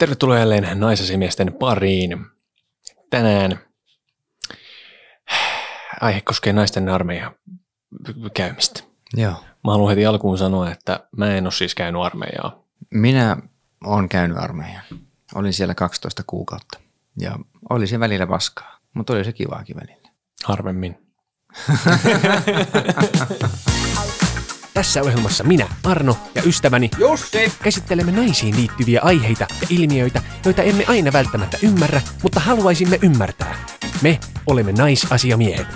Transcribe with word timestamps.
Tervetuloa 0.00 0.38
jälleen 0.38 0.80
naisasimiesten 0.80 1.52
pariin. 1.52 2.26
Tänään 3.10 3.60
aihe 6.00 6.20
koskee 6.20 6.52
naisten 6.52 6.88
armeijan 6.88 7.34
käymistä. 8.34 8.82
Joo. 9.14 9.44
Mä 9.64 9.72
haluan 9.72 9.90
heti 9.90 10.06
alkuun 10.06 10.38
sanoa, 10.38 10.70
että 10.70 11.06
mä 11.16 11.34
en 11.34 11.44
ole 11.44 11.52
siis 11.52 11.74
käynyt 11.74 12.02
armeijaa. 12.02 12.62
Minä 12.90 13.36
olen 13.84 14.08
käynyt 14.08 14.38
armeijan. 14.38 14.82
Olin 15.34 15.52
siellä 15.52 15.74
12 15.74 16.22
kuukautta 16.26 16.80
ja 17.16 17.38
oli 17.70 17.86
se 17.86 18.00
välillä 18.00 18.26
paskaa, 18.26 18.78
mutta 18.94 19.12
oli 19.12 19.24
se 19.24 19.32
kivaakin 19.32 19.76
välillä. 19.76 20.08
Harvemmin. 20.44 20.98
Tässä 24.80 25.02
ohjelmassa 25.02 25.44
minä, 25.44 25.68
Arno 25.84 26.16
ja 26.34 26.42
ystäväni 26.46 26.90
Jussi! 26.98 27.52
käsittelemme 27.62 28.12
naisiin 28.12 28.56
liittyviä 28.56 29.00
aiheita 29.02 29.46
ja 29.60 29.66
ilmiöitä, 29.70 30.22
joita 30.44 30.62
emme 30.62 30.84
aina 30.88 31.12
välttämättä 31.12 31.58
ymmärrä, 31.62 32.02
mutta 32.22 32.40
haluaisimme 32.40 32.98
ymmärtää. 33.02 33.54
Me 34.02 34.20
olemme 34.46 34.72
naisasiamiehet. 34.72 35.66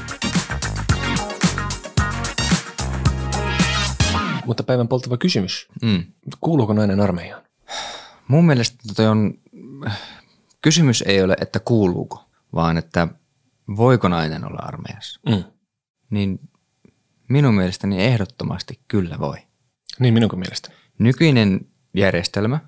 Mutta 4.46 4.62
päivän 4.62 4.88
polttava 4.88 5.16
kysymys. 5.16 5.68
Mm. 5.82 6.04
Kuuluuko 6.40 6.72
nainen 6.72 7.00
armeijaan? 7.00 7.42
Mun 8.28 8.46
mielestä 8.46 8.76
toi 8.96 9.06
on, 9.06 9.34
kysymys 10.62 11.02
ei 11.06 11.22
ole, 11.22 11.36
että 11.40 11.60
kuuluuko, 11.60 12.24
vaan 12.54 12.78
että 12.78 13.08
voiko 13.76 14.08
nainen 14.08 14.44
olla 14.44 14.60
armeijassa. 14.62 15.20
Mm. 15.28 15.44
Niin 16.10 16.40
minun 17.28 17.54
mielestäni 17.54 18.04
ehdottomasti 18.04 18.80
kyllä 18.88 19.18
voi. 19.18 19.36
Niin 19.98 20.14
minunkin 20.14 20.38
mielestä. 20.38 20.70
Nykyinen 20.98 21.66
järjestelmä, 21.94 22.60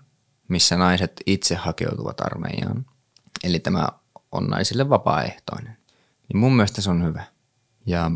missä 0.48 0.76
naiset 0.76 1.12
itse 1.26 1.54
hakeutuvat 1.54 2.20
armeijaan, 2.20 2.86
eli 3.44 3.58
tämä 3.58 3.88
on 4.32 4.46
naisille 4.46 4.88
vapaaehtoinen, 4.88 5.76
niin 6.28 6.38
mun 6.38 6.56
mielestä 6.56 6.82
se 6.82 6.90
on 6.90 7.04
hyvä. 7.04 7.24
Ja 7.86 8.10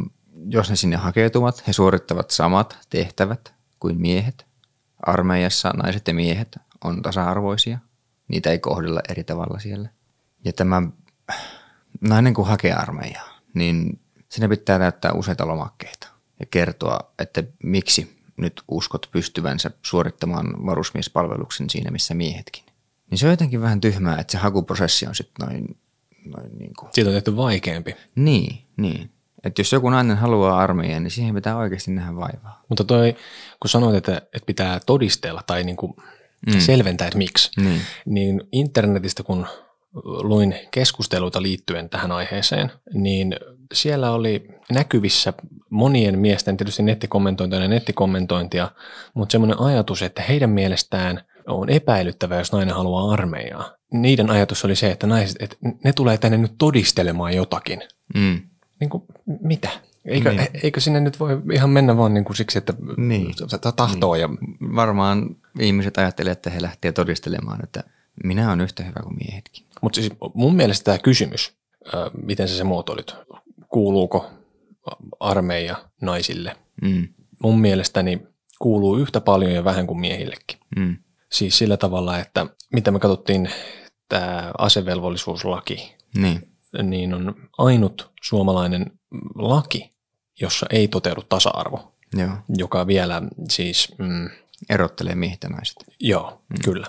jos 0.46 0.70
ne 0.70 0.76
sinne 0.76 0.96
hakeutuvat, 0.96 1.66
he 1.66 1.72
suorittavat 1.72 2.30
samat 2.30 2.78
tehtävät 2.90 3.54
kuin 3.80 4.00
miehet. 4.00 4.46
Armeijassa 5.06 5.70
naiset 5.70 6.08
ja 6.08 6.14
miehet 6.14 6.58
on 6.84 7.02
tasa-arvoisia. 7.02 7.78
Niitä 8.28 8.50
ei 8.50 8.58
kohdella 8.58 9.00
eri 9.08 9.24
tavalla 9.24 9.58
siellä. 9.58 9.88
Ja 10.44 10.52
tämä 10.52 10.82
nainen 12.00 12.34
kun 12.34 12.46
hakee 12.46 12.72
armeijaa, 12.72 13.28
niin 13.54 14.00
sinne 14.28 14.48
pitää 14.48 14.78
täyttää 14.78 15.12
useita 15.12 15.46
lomakkeita 15.46 16.19
ja 16.40 16.46
kertoa, 16.46 16.98
että 17.18 17.44
miksi 17.62 18.20
nyt 18.36 18.62
uskot 18.68 19.08
pystyvänsä 19.12 19.70
suorittamaan 19.82 20.66
varusmiespalveluksen 20.66 21.70
siinä, 21.70 21.90
missä 21.90 22.14
miehetkin. 22.14 22.64
Niin 23.10 23.18
se 23.18 23.26
on 23.26 23.32
jotenkin 23.32 23.60
vähän 23.60 23.80
tyhmää, 23.80 24.18
että 24.18 24.32
se 24.32 24.38
hakuprosessi 24.38 25.06
on 25.06 25.14
sitten 25.14 25.46
noin, 25.46 25.78
noin 26.24 26.58
niin 26.58 26.72
kuin. 26.78 26.88
Siitä 26.92 27.10
on 27.10 27.14
tehty 27.14 27.36
vaikeampi. 27.36 27.96
Niin, 28.14 28.58
niin. 28.76 29.10
Että 29.44 29.60
jos 29.60 29.72
joku 29.72 29.90
nainen 29.90 30.16
haluaa 30.16 30.58
armeijaan, 30.58 31.02
niin 31.02 31.10
siihen 31.10 31.34
pitää 31.34 31.56
oikeasti 31.56 31.90
nähdä 31.90 32.16
vaivaa. 32.16 32.62
Mutta 32.68 32.84
toi, 32.84 33.16
kun 33.60 33.70
sanoit, 33.70 33.96
että, 33.96 34.16
että 34.16 34.46
pitää 34.46 34.80
todistella 34.86 35.42
tai 35.46 35.64
niin 35.64 35.76
kuin 35.76 35.92
mm. 36.46 36.60
selventää, 36.60 37.06
että 37.06 37.18
miksi, 37.18 37.60
Niin. 37.60 37.80
niin 38.06 38.42
internetistä 38.52 39.22
kun 39.22 39.46
luin 40.22 40.54
keskusteluita 40.70 41.42
liittyen 41.42 41.88
tähän 41.88 42.12
aiheeseen, 42.12 42.72
niin 42.94 43.36
siellä 43.72 44.10
oli 44.10 44.48
näkyvissä 44.72 45.32
monien 45.70 46.18
miesten, 46.18 46.56
tietysti 46.56 46.82
nettikommentointia 46.82 47.58
ja 47.60 47.68
nettikommentointia, 47.68 48.70
mutta 49.14 49.32
semmoinen 49.32 49.60
ajatus, 49.60 50.02
että 50.02 50.22
heidän 50.22 50.50
mielestään 50.50 51.20
on 51.46 51.68
epäilyttävää, 51.70 52.38
jos 52.38 52.52
nainen 52.52 52.74
haluaa 52.74 53.12
armeijaa. 53.12 53.72
Niiden 53.92 54.30
ajatus 54.30 54.64
oli 54.64 54.76
se, 54.76 54.90
että 54.90 55.06
naiset, 55.06 55.36
että 55.42 55.56
ne 55.84 55.92
tulee 55.92 56.18
tänne 56.18 56.38
nyt 56.38 56.52
todistelemaan 56.58 57.34
jotakin. 57.34 57.82
Mm. 58.14 58.40
Niin 58.80 58.90
kuin, 58.90 59.02
mitä? 59.40 59.68
Eikö, 60.04 60.32
Niin. 60.32 60.48
eikö 60.62 60.80
sinne 60.80 61.00
nyt 61.00 61.20
voi 61.20 61.42
ihan 61.52 61.70
mennä 61.70 61.96
vaan 61.96 62.14
niin 62.14 62.24
kuin 62.24 62.36
siksi, 62.36 62.58
että 62.58 62.74
Niin. 62.96 63.34
ta- 63.60 63.72
tahtoo 63.72 64.14
ja 64.14 64.28
Varmaan 64.76 65.36
ihmiset 65.60 65.98
ajattelevat, 65.98 66.38
että 66.38 66.50
he 66.50 66.62
lähtevät 66.62 66.94
todistelemaan, 66.94 67.64
että 67.64 67.84
minä 68.24 68.48
olen 68.48 68.60
yhtä 68.60 68.82
hyvä 68.82 69.00
kuin 69.02 69.16
miehetkin. 69.24 69.64
Mutta 69.80 69.96
siis 70.00 70.12
mun 70.34 70.56
mielestä 70.56 70.84
tämä 70.84 70.98
kysymys, 70.98 71.52
miten 72.22 72.48
sä 72.48 72.56
se 72.56 72.64
muotoilit, 72.64 73.14
kuuluuko 73.72 74.30
armeija 75.20 75.76
naisille? 76.02 76.56
Mm. 76.82 77.08
Mun 77.42 77.60
mielestäni 77.60 78.22
kuuluu 78.58 78.96
yhtä 78.96 79.20
paljon 79.20 79.52
ja 79.52 79.64
vähän 79.64 79.86
kuin 79.86 80.00
miehillekin. 80.00 80.58
Mm. 80.76 80.96
Siis 81.32 81.58
sillä 81.58 81.76
tavalla, 81.76 82.18
että 82.18 82.46
mitä 82.72 82.90
me 82.90 82.98
katsottiin, 82.98 83.50
tämä 84.08 84.52
asevelvollisuuslaki, 84.58 85.94
Niin. 86.16 86.48
niin 86.82 87.14
on 87.14 87.34
ainut 87.58 88.10
suomalainen 88.22 88.86
laki, 89.34 89.94
jossa 90.40 90.66
ei 90.70 90.88
toteudu 90.88 91.22
tasa-arvo, 91.28 91.94
Joo. 92.16 92.30
joka 92.48 92.86
vielä 92.86 93.22
siis, 93.48 93.94
mm, 93.98 94.30
Erottelee 94.70 95.14
miehet 95.14 95.42
ja 95.42 95.48
naiset. 95.48 95.76
joo, 96.00 96.42
mm. 96.48 96.56
kyllä. 96.64 96.86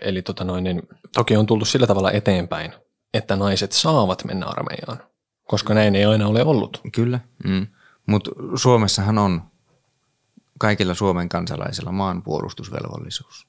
Eli 0.00 0.22
tota 0.22 0.44
noin, 0.44 0.64
niin, 0.64 0.82
toki 1.14 1.36
on 1.36 1.46
tultu 1.46 1.64
sillä 1.64 1.86
tavalla 1.86 2.10
eteenpäin, 2.12 2.72
että 3.14 3.36
naiset 3.36 3.72
saavat 3.72 4.24
mennä 4.24 4.46
armeijaan, 4.46 4.98
koska 5.46 5.74
näin 5.74 5.94
ei 5.94 6.04
aina 6.04 6.26
ole 6.26 6.44
ollut. 6.44 6.80
Kyllä. 6.92 7.20
Mm. 7.44 7.66
Mutta 8.06 8.30
Suomessahan 8.54 9.18
on 9.18 9.42
kaikilla 10.58 10.94
Suomen 10.94 11.28
kansalaisilla 11.28 11.92
maanpuolustusvelvollisuus. 11.92 13.46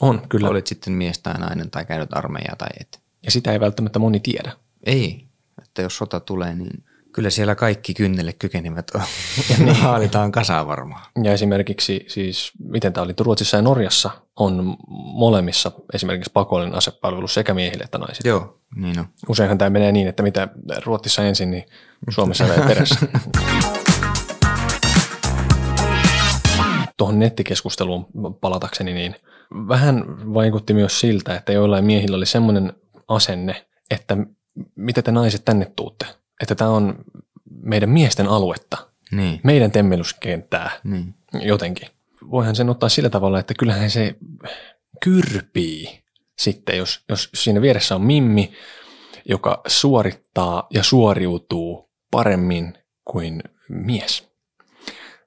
On, 0.00 0.28
kyllä. 0.28 0.48
Olit 0.48 0.66
sitten 0.66 0.92
mies 0.92 1.18
tai 1.18 1.34
nainen 1.34 1.70
tai 1.70 1.84
käynyt 1.84 2.16
armeijaa 2.16 2.56
tai 2.56 2.68
et. 2.80 3.02
Ja 3.24 3.30
sitä 3.30 3.52
ei 3.52 3.60
välttämättä 3.60 3.98
moni 3.98 4.20
tiedä. 4.20 4.52
Ei. 4.84 5.26
Että 5.62 5.82
jos 5.82 5.96
sota 5.96 6.20
tulee, 6.20 6.54
niin 6.54 6.84
kyllä 7.12 7.30
siellä 7.30 7.54
kaikki 7.54 7.94
kynnelle 7.94 8.32
kykenevät 8.32 8.90
on. 8.94 9.00
Ja 9.50 9.64
ne 9.64 9.72
haalitaan 9.72 10.32
kasaan 10.32 10.66
varmaan. 10.66 11.06
Ja 11.24 11.32
esimerkiksi 11.32 12.04
siis, 12.08 12.52
miten 12.64 12.92
tämä 12.92 13.04
oli, 13.04 13.14
Ruotsissa 13.20 13.56
ja 13.56 13.62
Norjassa 13.62 14.10
on 14.36 14.76
molemmissa 14.88 15.72
esimerkiksi 15.94 16.30
pakollinen 16.34 16.74
asepalvelus 16.74 17.34
sekä 17.34 17.54
miehille 17.54 17.84
että 17.84 17.98
naisille. 17.98 18.28
Joo, 18.28 18.58
niin 18.76 18.98
on. 18.98 19.06
Useinhan 19.28 19.58
tämä 19.58 19.70
menee 19.70 19.92
niin, 19.92 20.08
että 20.08 20.22
mitä 20.22 20.48
Ruotsissa 20.84 21.22
ensin, 21.22 21.50
niin 21.50 21.64
Suomessa 22.10 22.44
vielä 22.44 22.66
perässä. 22.66 22.96
Tuohon 26.96 27.18
nettikeskusteluun 27.18 28.06
palatakseni, 28.40 28.94
niin 28.94 29.14
vähän 29.68 30.04
vaikutti 30.34 30.74
myös 30.74 31.00
siltä, 31.00 31.34
että 31.34 31.52
joillain 31.52 31.84
miehillä 31.84 32.16
oli 32.16 32.26
semmoinen 32.26 32.72
asenne, 33.08 33.66
että 33.90 34.16
mitä 34.76 35.02
te 35.02 35.12
naiset 35.12 35.44
tänne 35.44 35.72
tuutte, 35.76 36.06
että 36.42 36.54
tämä 36.54 36.70
on 36.70 37.04
meidän 37.62 37.90
miesten 37.90 38.28
aluetta, 38.28 38.88
Niin. 39.12 39.40
meidän 39.44 39.70
temmelyskenttää 39.70 40.70
niin. 40.84 41.14
jotenkin. 41.32 41.88
Voihan 42.30 42.56
sen 42.56 42.70
ottaa 42.70 42.88
sillä 42.88 43.10
tavalla, 43.10 43.38
että 43.40 43.54
kyllähän 43.58 43.90
se 43.90 44.14
kyrpii 45.04 46.02
sitten, 46.38 46.78
jos, 46.78 47.04
jos 47.08 47.30
siinä 47.34 47.60
vieressä 47.62 47.94
on 47.94 48.02
Mimmi, 48.02 48.52
joka 49.28 49.60
suorittaa 49.66 50.66
ja 50.70 50.82
suoriutuu 50.82 51.90
paremmin 52.10 52.74
kuin 53.04 53.42
mies. 53.68 54.28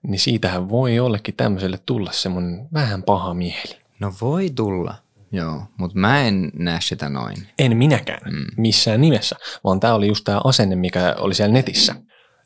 Niin 0.04 0.20
siitähän 0.20 0.70
voi 0.70 0.96
jollekin 0.96 1.36
tämmöiselle 1.36 1.80
tulla 1.86 2.12
semmoinen 2.12 2.68
vähän 2.74 3.04
paha 3.04 3.34
mieli. 3.34 3.76
No 4.00 4.14
voi 4.22 4.50
tulla. 4.56 4.96
Joo, 5.36 5.64
mutta 5.78 6.00
mä 6.00 6.22
en 6.22 6.52
näe 6.54 6.82
sitä 6.82 7.10
noin. 7.10 7.48
En 7.60 7.78
minäkään 7.78 8.34
mm. 8.34 8.46
missään 8.58 9.02
nimessä, 9.02 9.36
vaan 9.64 9.80
tämä 9.80 9.94
oli 9.94 10.08
just 10.08 10.24
tämä 10.24 10.42
asenne, 10.44 10.76
mikä 10.76 11.16
oli 11.18 11.34
siellä 11.36 11.54
netissä 11.54 11.96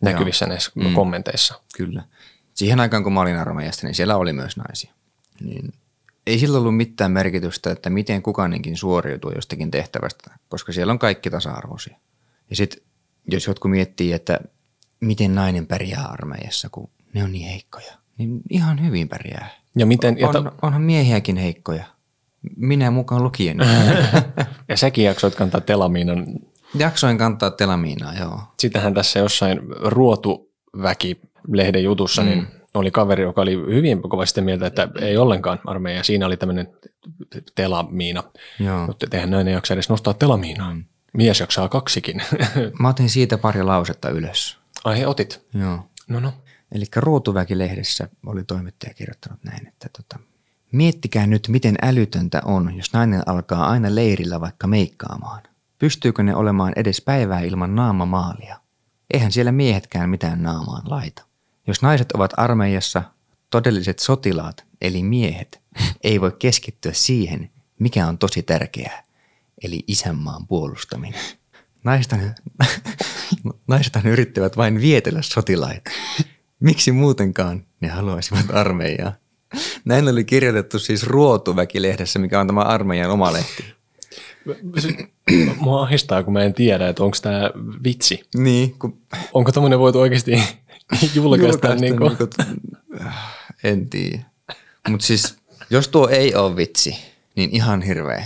näkyvissä 0.02 0.48
näissä 0.48 0.72
mm. 0.76 0.94
kommenteissa. 0.94 1.62
Kyllä. 1.78 2.04
Siihen 2.54 2.80
aikaan, 2.80 3.04
kun 3.04 3.14
mä 3.14 3.22
olin 3.22 3.38
armeijasta, 3.38 3.88
niin 3.88 3.96
siellä 3.96 4.18
oli 4.18 4.34
myös 4.34 4.58
naisia. 4.58 4.94
Niin 5.42 5.74
ei 6.28 6.40
sillä 6.40 6.58
ollut 6.58 6.78
mitään 6.78 7.12
merkitystä, 7.12 7.72
että 7.72 7.90
miten 7.90 8.22
kukainenkin 8.22 8.78
suoriutuu 8.78 9.32
jostakin 9.36 9.72
tehtävästä, 9.72 10.32
koska 10.50 10.72
siellä 10.72 10.92
on 10.92 11.00
kaikki 11.00 11.30
tasa-arvoisia. 11.30 11.98
Ja 12.50 12.56
sitten 12.56 12.82
jos 13.28 13.48
jotkut 13.48 13.72
miettii, 13.72 14.14
että 14.14 14.40
miten 15.00 15.36
nainen 15.36 15.68
pärjää 15.68 16.06
armeijassa, 16.06 16.70
kun 16.72 16.90
ne 17.14 17.24
on 17.24 17.32
niin 17.32 17.48
heikkoja, 17.48 17.94
niin 18.18 18.42
ihan 18.50 18.86
hyvin 18.86 19.10
pärjää. 19.10 19.50
Ja, 19.76 19.86
miten, 19.86 20.18
On, 20.28 20.52
onhan 20.62 20.82
miehiäkin 20.82 21.38
heikkoja. 21.38 21.86
Minä 22.56 22.92
mukaan 22.92 23.24
lukien. 23.24 23.58
ja 24.70 24.78
säkin 24.78 25.06
jaksoit 25.06 25.36
kantaa 25.36 25.62
telamiinan 25.62 26.26
Jaksoin 26.76 27.18
kantaa 27.18 27.52
telamiinaa, 27.52 28.14
joo. 28.14 28.42
Sitähän 28.60 28.94
tässä 28.94 29.20
jossain 29.20 29.60
ruotuväki-lehden 29.82 31.84
jutussa, 31.84 32.22
mm. 32.22 32.28
niin 32.28 32.48
oli 32.74 32.92
kaveri, 32.92 33.24
joka 33.24 33.42
oli 33.42 33.56
hyvin 33.56 34.02
kovasti 34.02 34.42
mieltä, 34.42 34.68
että 34.68 34.88
ei 35.02 35.18
ollenkaan 35.18 35.60
armeija. 35.66 36.04
Siinä 36.04 36.26
oli 36.26 36.38
tämmöinen 36.38 36.68
telamiina. 37.56 38.24
joo. 38.60 38.88
Mutta 38.88 39.08
eihän 39.12 39.30
näin 39.30 39.48
ei 39.48 39.54
jaksa 39.54 39.74
edes 39.74 39.90
nostaa 39.90 40.14
telamiinaa. 40.14 40.74
Mm. 40.74 40.84
Mies 41.14 41.40
jaksaa 41.40 41.70
kaksikin. 41.70 42.22
Mä 42.80 42.90
otin 42.90 43.10
siitä 43.10 43.38
pari 43.38 43.64
lausetta 43.64 44.10
ylös. 44.10 44.58
Ai 44.84 45.00
he 45.00 45.08
otit. 45.08 45.48
Joo. 45.54 45.80
No 46.08 46.20
no. 46.20 46.34
Eli 46.72 46.86
Ruutuväki-lehdessä 46.96 48.10
oli 48.26 48.44
toimittaja 48.44 48.94
kirjoittanut 48.94 49.44
näin, 49.44 49.68
että 49.68 49.90
tota, 49.98 50.20
Miettikää 50.72 51.28
nyt, 51.28 51.48
miten 51.48 51.76
älytöntä 51.82 52.42
on, 52.46 52.78
jos 52.78 52.94
nainen 52.94 53.24
alkaa 53.26 53.70
aina 53.70 53.96
leirillä 53.96 54.42
vaikka 54.42 54.68
meikkaamaan. 54.68 55.44
Pystyykö 55.80 56.24
ne 56.24 56.36
olemaan 56.36 56.74
edes 56.76 57.02
päivää 57.02 57.40
ilman 57.40 57.76
naamamaalia? 57.76 58.60
Eihän 59.14 59.32
siellä 59.32 59.52
miehetkään 59.52 60.10
mitään 60.10 60.44
naamaan 60.44 60.82
laita. 60.86 61.24
Jos 61.68 61.82
naiset 61.82 62.12
ovat 62.12 62.32
armeijassa, 62.38 63.04
todelliset 63.50 64.00
sotilaat, 64.00 64.66
eli 64.82 65.04
miehet, 65.04 65.62
ei 66.04 66.22
voi 66.22 66.32
keskittyä 66.40 66.94
siihen, 66.94 67.50
mikä 67.80 68.08
on 68.08 68.18
tosi 68.18 68.44
tärkeää, 68.44 69.04
eli 69.64 69.84
isänmaan 69.88 70.48
puolustaminen. 70.48 71.22
Naisethan, 71.84 72.36
naisethan 73.68 74.06
yrittävät 74.06 74.58
vain 74.58 74.82
vietellä 74.82 75.22
sotilaita. 75.22 75.92
Miksi 76.60 76.92
muutenkaan 76.92 77.66
ne 77.82 77.88
haluaisivat 77.88 78.46
armeijaa? 78.54 79.14
Näin 79.86 80.10
oli 80.10 80.24
kirjoitettu 80.24 80.80
siis 80.80 81.04
Ruotuväki-lehdessä, 81.04 82.20
mikä 82.20 82.40
on 82.40 82.48
tämä 82.48 82.62
armeijan 82.62 83.12
oma 83.12 83.34
lehti. 83.34 83.64
Mua 85.60 85.82
ahistaa, 85.82 86.24
kun 86.24 86.34
mä 86.34 86.44
en 86.44 86.54
tiedä, 86.54 86.88
että 86.90 87.04
onko 87.04 87.18
tämä 87.22 87.52
vitsi. 87.84 88.24
Niin, 88.36 88.80
kun 88.80 88.98
Onko 89.34 89.52
tämmöinen 89.52 89.80
voitu 89.80 90.00
oikeasti 90.00 90.32
julkaista? 91.16 91.46
julkaista 91.46 91.76
Niin 91.76 91.98
kuin, 91.98 92.10
niinku, 92.10 92.30
en 93.64 93.90
tiedä. 93.90 94.20
Mutta 94.90 95.06
siis, 95.06 95.36
jos 95.70 95.88
tuo 95.88 96.08
ei 96.08 96.36
ole 96.36 96.56
vitsi, 96.56 96.96
niin 97.36 97.50
ihan 97.54 97.82
hirveä. 97.82 98.26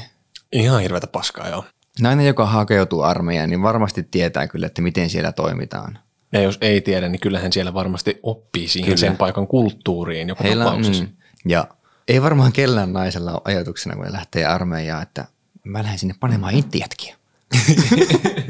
ihan 0.51 0.81
hirveätä 0.81 1.07
paskaa, 1.07 1.49
joo. 1.49 1.65
Nainen, 1.99 2.25
joka 2.25 2.45
hakeutuu 2.45 3.01
armeijaan, 3.01 3.49
niin 3.49 3.61
varmasti 3.61 4.03
tietää 4.03 4.47
kyllä, 4.47 4.67
että 4.67 4.81
miten 4.81 5.09
siellä 5.09 5.31
toimitaan. 5.31 5.99
Ja 6.33 6.41
jos 6.41 6.57
ei 6.61 6.81
tiedä, 6.81 7.09
niin 7.09 7.19
kyllähän 7.19 7.53
siellä 7.53 7.73
varmasti 7.73 8.19
oppii 8.23 8.67
siihen 8.67 8.85
Kyllä. 8.85 8.97
sen 8.97 9.17
paikan 9.17 9.47
kulttuuriin 9.47 10.29
joka 10.29 10.43
Heillä 10.43 10.63
tapauksessa. 10.63 11.03
mm, 11.03 11.09
ja 11.45 11.67
ei 12.07 12.21
varmaan 12.21 12.51
kellään 12.53 12.93
naisella 12.93 13.31
ole 13.31 13.41
ajatuksena, 13.45 13.95
kun 13.95 14.05
lähtee 14.13 14.45
armeijaan, 14.45 15.03
että 15.03 15.25
mä 15.63 15.83
lähden 15.83 15.99
sinne 15.99 16.15
panemaan 16.19 16.53
intiätkiä. 16.53 17.15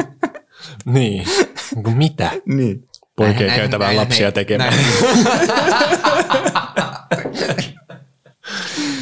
Niin. 0.86 1.26
niin 1.86 1.98
mitä? 1.98 2.32
Niin. 2.46 2.88
Poikien 3.16 3.56
käytävää 3.56 3.88
näin- 3.88 3.98
lapsia 3.98 4.26
näin- 4.28 4.34
tekemään. 4.34 4.74
näin- 4.74 5.28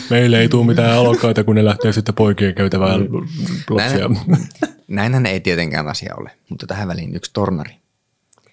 Meille 0.09 0.39
ei 0.39 0.49
tule 0.49 0.65
mitään 0.65 0.97
alokkaita, 0.97 1.43
kun 1.43 1.55
ne 1.55 1.65
lähtee 1.65 1.91
sitten 1.93 2.15
poikien 2.15 2.55
käytävää 2.55 2.97
lapsia. 3.69 4.07
Näin, 4.07 4.47
näinhän 4.87 5.25
ei 5.25 5.39
tietenkään 5.39 5.87
asia 5.87 6.13
ole, 6.17 6.31
mutta 6.49 6.67
tähän 6.67 6.87
väliin 6.87 7.15
yksi 7.15 7.31
tornari. 7.33 7.75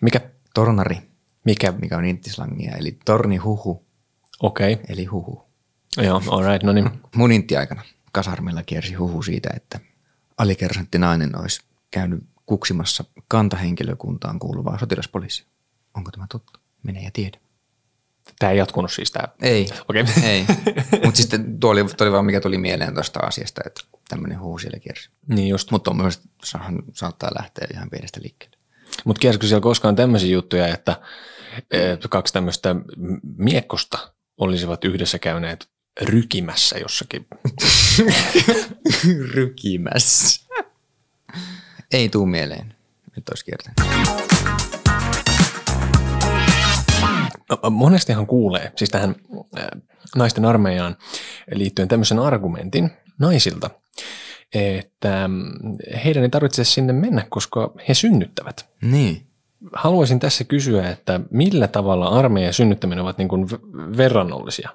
Mikä? 0.01 0.21
Tornari, 0.55 0.99
Mikä? 1.45 1.73
mikä 1.73 1.97
on 1.97 2.05
intislangia, 2.05 2.77
eli 2.77 2.99
torni 3.05 3.37
huhu, 3.37 3.87
Okei. 4.41 4.73
Okay. 4.73 4.85
eli 4.89 5.05
huhu. 5.05 5.49
Joo, 5.97 6.23
all 6.29 6.45
right, 6.45 6.63
no 6.65 6.73
niin. 6.73 6.91
Mun 7.17 7.33
intti-aikana 7.33 7.83
kasarmilla 8.13 8.63
kiersi 8.63 8.95
huhu 8.95 9.23
siitä, 9.23 9.51
että 9.57 9.81
alikersantti 10.39 10.99
nainen 10.99 11.41
olisi 11.41 11.61
käynyt 11.91 12.25
kuksimassa 12.47 13.05
kantahenkilökuntaan 13.29 14.39
kuuluvaa 14.39 14.79
sotilaspoliisia. 14.79 15.47
Onko 15.95 16.11
tämä 16.11 16.27
totta? 16.33 16.59
Mene 16.83 17.03
ja 17.03 17.11
tiedä. 17.13 17.39
Tämä 18.39 18.53
ei 18.53 18.59
jatkunut 18.59 18.93
siis 18.93 19.11
tämä. 19.11 19.29
Ei, 19.43 19.69
Okei. 19.89 20.05
ei. 20.23 20.47
Mutta 21.05 21.17
sitten 21.21 21.61
tuo 21.61 21.71
oli, 21.71 21.85
tuo 21.85 22.07
oli 22.07 22.13
vaan 22.13 22.25
mikä 22.25 22.41
tuli 22.41 22.59
mieleen 22.59 22.95
tuosta 22.95 23.21
asiasta, 23.21 23.61
että 23.67 23.81
tämmöinen 24.09 24.41
huhu 24.41 24.59
siellä 24.59 24.79
kiersi. 24.79 25.11
Niin 25.29 25.49
just. 25.49 25.71
Mutta 25.71 25.85
tuommoiset 25.85 26.23
saattaa 26.95 27.31
lähteä 27.39 27.69
ihan 27.75 27.91
pienestä 27.91 28.21
liikkeelle. 28.23 28.58
Mutta 29.05 29.21
kiersikö 29.21 29.47
siellä 29.47 29.63
koskaan 29.63 29.97
tämmöisiä 29.97 30.31
juttuja, 30.31 30.69
että 30.69 30.97
kaksi 32.11 32.33
tämmöistä 32.33 32.77
miekkosta 33.37 34.13
olisivat 34.39 34.85
yhdessä 34.85 35.19
käyneet 35.19 35.69
rykimässä 36.01 36.79
jossakin? 36.79 37.27
Rykimässä. 39.35 40.49
Ei 41.93 42.09
tuu 42.09 42.27
mieleen, 42.27 42.75
että 43.17 43.33
olisi 43.33 43.45
kiertänyt. 43.45 44.09
No, 47.51 47.71
monestihan 47.71 48.27
kuulee, 48.27 48.73
siis 48.77 48.91
tähän 48.91 49.17
äh, 49.59 49.67
naisten 50.17 50.45
armeijaan 50.45 50.97
liittyen 51.55 51.89
tämmöisen 51.89 52.19
argumentin 52.19 52.91
naisilta, 53.19 53.71
että 54.55 55.29
mm, 55.29 55.53
heidän 56.05 56.23
ei 56.23 56.29
tarvitse 56.29 56.65
sinne 56.65 56.93
mennä, 56.93 57.27
koska 57.31 57.73
he 57.89 57.95
synnyttävät. 57.95 58.69
Niin. 58.83 59.27
Haluaisin 59.73 60.21
tässä 60.21 60.45
kysyä, 60.45 60.91
että 60.91 61.21
millä 61.31 61.69
tavalla 61.69 62.09
armeijan 62.09 62.53
synnyttäminen 62.55 63.03
ovat 63.03 63.19
niin 63.19 63.29
kuin 63.29 63.47
verrannollisia? 63.97 64.71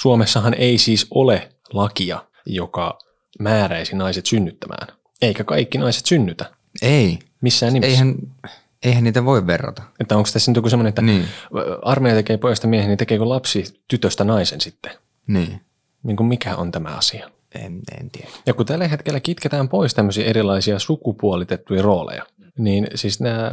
Suomessahan 0.00 0.54
ei 0.54 0.78
siis 0.78 1.06
ole 1.10 1.48
lakia, 1.72 2.24
joka 2.46 2.98
määräisi 3.38 3.96
naiset 3.96 4.26
synnyttämään. 4.26 4.88
Eikä 5.22 5.44
kaikki 5.44 5.78
naiset 5.78 6.06
synnytä 6.06 6.50
Ei. 6.82 7.18
missään 7.40 7.72
nimessä. 7.72 7.92
Eihän, 7.92 8.14
eihän 8.84 9.04
niitä 9.04 9.24
voi 9.24 9.46
verrata. 9.46 9.82
Että 10.00 10.16
onko 10.16 10.28
tässä 10.32 10.50
nyt 10.50 10.56
joku 10.56 10.68
semmoinen, 10.70 10.88
että 10.88 11.02
Niin. 11.02 11.24
armeija 11.82 12.16
tekee 12.16 12.36
pojasta 12.36 12.66
miehen, 12.66 12.88
niin 12.88 12.98
tekeekö 12.98 13.28
lapsi 13.28 13.82
tytöstä 13.88 14.24
naisen 14.24 14.60
sitten? 14.60 14.92
Niin. 15.26 15.60
Niin 16.02 16.16
kuin 16.16 16.26
mikä 16.26 16.56
on 16.56 16.72
tämä 16.72 16.88
asia? 16.88 17.30
En, 17.54 17.80
en 18.00 18.10
tiedä. 18.10 18.28
Ja 18.46 18.54
kun 18.54 18.66
tällä 18.66 18.88
hetkellä 18.88 19.20
kitketään 19.20 19.68
pois 19.68 19.94
tämmöisiä 19.94 20.26
erilaisia 20.26 20.78
sukupuolitettuja 20.78 21.82
rooleja, 21.82 22.26
niin 22.58 22.86
siis 22.94 23.20
nämä 23.20 23.50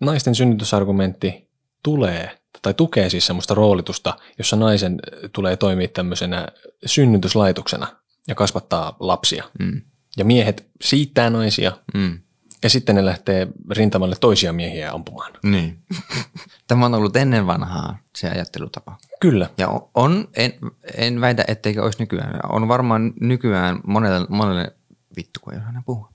naisten 0.00 0.34
synnytysargumentti 0.34 1.48
tulee 1.82 2.38
tai 2.62 2.74
tukee 2.74 3.10
siis 3.10 3.26
semmoista 3.26 3.54
roolitusta, 3.54 4.16
jossa 4.38 4.56
naisen 4.56 5.00
tulee 5.32 5.56
toimia 5.56 5.88
tämmöisenä 5.88 6.48
synnytyslaitoksena 6.86 7.86
ja 8.28 8.34
kasvattaa 8.34 8.96
lapsia. 9.00 9.44
Mm. 9.58 9.80
Ja 10.16 10.24
miehet 10.24 10.66
siittää 10.82 11.30
naisia 11.30 11.72
Mm. 11.94 12.18
Ja 12.62 12.70
sitten 12.70 12.94
ne 12.94 13.04
lähtee 13.04 13.48
rintamalle 13.70 14.16
toisia 14.20 14.52
miehiä 14.52 14.92
ampumaan. 14.92 15.32
Niin. 15.42 15.78
Tämä 16.68 16.86
on 16.86 16.94
ollut 16.94 17.16
ennen 17.16 17.46
vanhaa 17.46 17.98
se 18.16 18.30
ajattelutapa. 18.30 18.96
Kyllä. 19.20 19.50
Ja 19.58 19.68
on- 19.94 20.28
en, 20.36 20.52
en 20.96 21.20
väitä, 21.20 21.44
etteikö 21.48 21.82
olisi 21.82 21.98
nykyään. 21.98 22.40
On 22.48 22.68
varmaan 22.68 23.12
nykyään 23.20 23.80
monelle, 23.86 24.26
monelle 24.28 24.72
vittu 25.16 25.40
kun 25.40 25.54
ei 25.54 25.60
aina 25.66 25.82
puhua. 25.86 26.10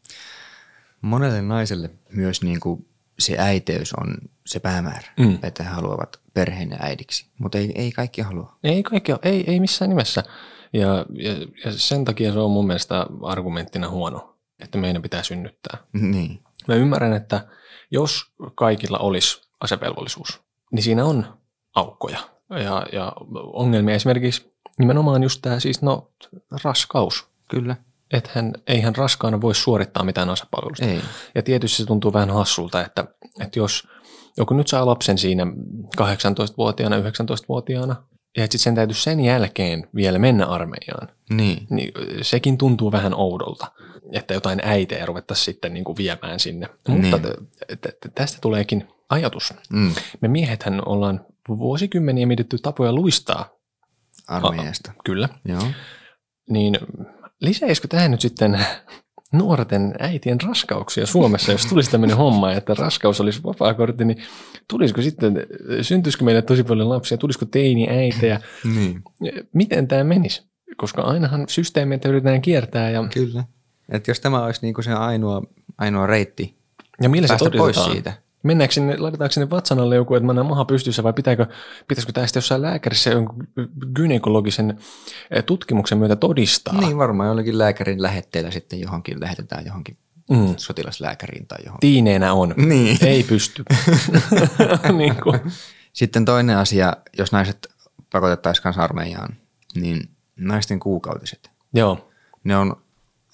Monelle 1.02 1.42
naiselle 1.42 1.90
myös 2.14 2.42
niin 2.42 2.60
kuin 2.60 2.88
se 3.20 3.36
äiteys 3.38 3.94
on 3.94 4.18
se 4.46 4.60
päämäärä, 4.60 5.08
mm. 5.20 5.40
että 5.44 5.64
he 5.64 5.70
haluavat 5.70 6.20
perheen 6.34 6.78
äidiksi. 6.80 7.26
Mutta 7.38 7.58
ei, 7.58 7.72
ei 7.76 7.92
kaikki 7.92 8.22
halua. 8.22 8.58
Ei 8.64 8.84
kaikki, 8.84 9.12
ei, 9.24 9.44
ei 9.48 9.60
missään 9.60 9.90
nimessä. 9.90 10.24
Ja, 10.74 11.06
ja, 11.14 11.34
ja 11.66 11.72
sen 11.72 12.06
takia 12.06 12.34
se 12.34 12.40
on 12.40 12.52
mun 12.52 12.68
mielestä 12.68 13.06
argumenttina 13.24 13.90
huono, 13.90 14.35
että 14.60 14.78
meidän 14.78 15.02
pitää 15.02 15.24
synnyttää. 15.24 15.78
Niin. 15.94 16.44
Mä 16.68 16.76
ymmärrän, 16.76 17.14
että 17.14 17.48
jos 17.92 18.26
kaikilla 18.56 18.98
olisi 18.98 19.42
asevelvollisuus, 19.60 20.42
niin 20.72 20.84
siinä 20.84 21.06
on 21.06 21.38
aukkoja 21.76 22.20
ja, 22.50 22.86
ja 22.94 23.14
ongelmia. 23.34 23.96
Esimerkiksi 23.96 24.56
nimenomaan 24.80 25.24
just 25.24 25.42
tämä 25.42 25.60
siis, 25.60 25.82
no, 25.82 26.12
raskaus. 26.64 27.28
Kyllä. 27.50 27.76
Ethän, 28.14 28.54
eihän 28.68 28.96
raskaana 28.96 29.42
voi 29.42 29.56
suorittaa 29.56 30.04
mitään 30.04 30.30
asepalvelusta. 30.30 30.86
Ei. 30.86 31.02
Ja 31.36 31.44
tietysti 31.44 31.78
se 31.78 31.86
tuntuu 31.86 32.14
vähän 32.14 32.32
hassulta, 32.32 32.82
että, 32.82 33.06
että 33.40 33.60
jos 33.60 33.88
joku 34.38 34.54
nyt 34.54 34.68
saa 34.68 34.86
lapsen 34.86 35.18
siinä 35.18 35.44
18-vuotiaana, 35.98 36.98
19-vuotiaana, 36.98 38.04
ja 38.38 38.44
sitten 38.44 38.60
sen 38.60 38.76
täytyy 38.76 38.96
sen 38.96 39.20
jälkeen 39.20 39.88
vielä 39.96 40.20
mennä 40.20 40.46
armeijaan, 40.46 41.08
Niin. 41.30 41.68
niin 41.70 41.92
sekin 42.22 42.58
tuntuu 42.58 42.92
vähän 42.92 43.14
oudolta, 43.14 43.72
että 44.12 44.34
jotain 44.34 44.60
äitejä 44.64 45.06
ruvettaisiin 45.06 45.46
sitten 45.46 45.74
niin 45.74 45.84
kuin 45.84 45.98
viemään 45.98 46.40
sinne. 46.40 46.70
Niin. 46.88 47.02
Mutta 47.02 47.20
t- 47.20 47.82
t- 47.82 48.16
tästä 48.16 48.38
tuleekin 48.42 48.88
ajatus. 49.10 49.54
Mm. 49.74 49.92
Me 50.22 50.28
miehethän 50.28 50.88
ollaan 50.88 51.26
vuosikymmeniä 51.50 52.26
mietitty 52.26 52.58
tapoja 52.58 52.94
luistaa, 52.94 53.50
Armeijasta. 54.28 54.92
kyllä. 55.06 55.30
Joo. 55.46 55.64
Niin 56.50 56.78
lisäisikö 57.42 57.88
tähän 57.88 58.12
nyt 58.12 58.22
sitten 58.22 58.60
nuorten 59.34 59.94
äitien 60.00 60.42
raskauksia 60.42 61.06
Suomessa, 61.06 61.52
jos 61.52 61.66
tulisi 61.66 61.92
tämmöinen 61.92 62.18
homma, 62.18 62.52
että 62.52 62.74
raskaus 62.74 63.22
olisi 63.22 63.44
vapaakortti, 63.44 64.06
niin 64.06 64.18
tulisiko 64.68 65.02
sitten, 65.02 65.48
syntyisikö 65.82 66.24
meille 66.24 66.42
tosi 66.42 66.64
paljon 66.64 66.90
lapsia, 66.90 67.18
tulisiko 67.18 67.46
teini-äitejä, 67.46 68.42
Niin. 68.76 69.04
miten 69.54 69.88
tämä 69.88 70.04
menisi? 70.04 70.44
Koska 70.78 71.02
ainahan 71.02 71.46
systeemeitä 71.48 72.10
yritetään 72.10 72.42
kiertää 72.42 72.90
ja, 72.90 73.08
Kyllä. 73.14 73.44
Et 73.90 74.08
jos 74.08 74.20
tämä 74.20 74.44
olisi 74.44 74.60
niinku 74.62 74.82
se 74.82 74.94
ainoa, 74.94 75.42
ainoa 75.78 76.08
reitti 76.08 76.56
ja 77.02 77.10
millä 77.10 77.28
se 77.28 77.50
pois 77.58 77.84
siitä. 77.84 78.14
Mennäänkö 78.46 78.74
sinne, 78.74 78.98
laitetaanko 78.98 79.32
sinne 79.32 79.50
vatsan 79.50 79.80
alle 79.80 79.96
joku, 79.96 80.16
että 80.16 80.26
mä 80.26 80.34
näen 80.34 80.48
maha 80.48 80.66
pystyssä 80.66 81.04
vai 81.04 81.14
pitääkö, 81.14 81.46
pitäisikö 81.88 82.14
tästä 82.14 82.38
jossain 82.38 82.62
lääkärissä 82.62 83.10
jonkun 83.10 83.48
gynekologisen 83.96 84.78
eh, 85.32 85.44
tutkimuksen 85.44 85.98
myötä 85.98 86.16
todistaa? 86.16 86.80
Niin 86.82 86.98
varmaan 86.98 87.30
jollakin 87.30 87.58
lääkärin 87.58 88.02
lähetteellä 88.02 88.52
sitten 88.52 88.80
johonkin 88.80 89.20
lähetetään 89.20 89.66
johonkin 89.66 89.98
Mm. 90.30 90.54
sotilaslääkäriin 90.58 91.48
tai 91.48 91.58
johonkin. 91.66 91.90
Tiineenä 91.90 92.34
on. 92.34 92.54
Niin. 92.58 92.98
Ei 93.06 93.24
pysty. 93.24 93.64
niin 94.98 95.16
kuin. 95.24 95.40
Sitten 95.94 96.26
toinen 96.26 96.58
asia, 96.58 96.94
jos 97.18 97.32
naiset 97.32 97.68
pakotettaisiin 98.12 98.64
kanssa 98.64 98.84
armeijaan, 98.84 99.36
niin 99.76 100.10
naisten 100.36 100.80
kuukautiset. 100.80 101.52
Joo, 101.74 102.10
Ne 102.44 102.58
on 102.58 102.76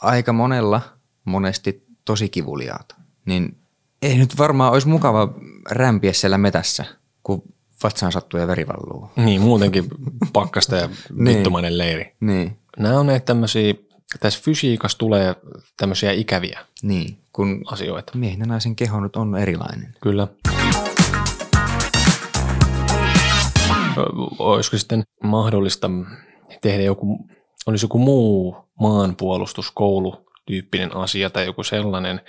aika 0.02 0.34
monella 0.34 0.82
monesti 1.26 1.86
tosi 2.06 2.30
kivuliaat. 2.30 2.96
Niin 3.26 3.58
ei 4.02 4.18
nyt 4.18 4.38
varmaan 4.38 4.74
olisi 4.74 4.88
mukava 4.88 5.34
rämpiä 5.72 6.14
siellä 6.14 6.38
metässä, 6.38 6.86
kun 7.24 7.44
vatsaan 7.84 8.12
sattuu 8.12 8.40
ja 8.40 8.48
veri 8.48 8.68
valluu. 8.68 9.10
niin 9.16 9.42
muutenkin 9.42 9.86
pakkasta 10.34 10.76
ja 10.76 10.90
vittumainen 11.26 11.78
leiri. 11.78 12.16
Niin, 12.20 12.58
Nämä 12.78 13.00
on 13.00 13.08
näitä 13.08 13.26
tämmöisiä, 13.26 13.74
tässä 14.20 14.42
fysiikassa 14.44 14.98
tulee 14.98 15.36
tämmöisiä 15.78 16.12
ikäviä 16.12 16.60
niin, 16.84 17.18
kun 17.34 17.62
asioita. 17.66 18.12
miehen 18.18 18.40
ja 18.40 18.46
naisen 18.46 18.76
keho 18.76 19.00
nyt 19.00 19.16
on 19.16 19.36
erilainen. 19.38 19.96
Kyllä. 20.02 20.28
Olisiko 24.40 24.78
sitten 24.78 25.04
mahdollista 25.24 25.90
tehdä 26.62 26.84
joku, 26.84 27.28
olisi 27.66 27.86
joku 27.86 28.00
muu 28.00 28.56
maanpuolustuskoulu 28.80 30.26
tyyppinen 30.46 30.96
asia 30.96 31.30
tai 31.30 31.46
joku 31.46 31.64
sellainen, 31.64 32.22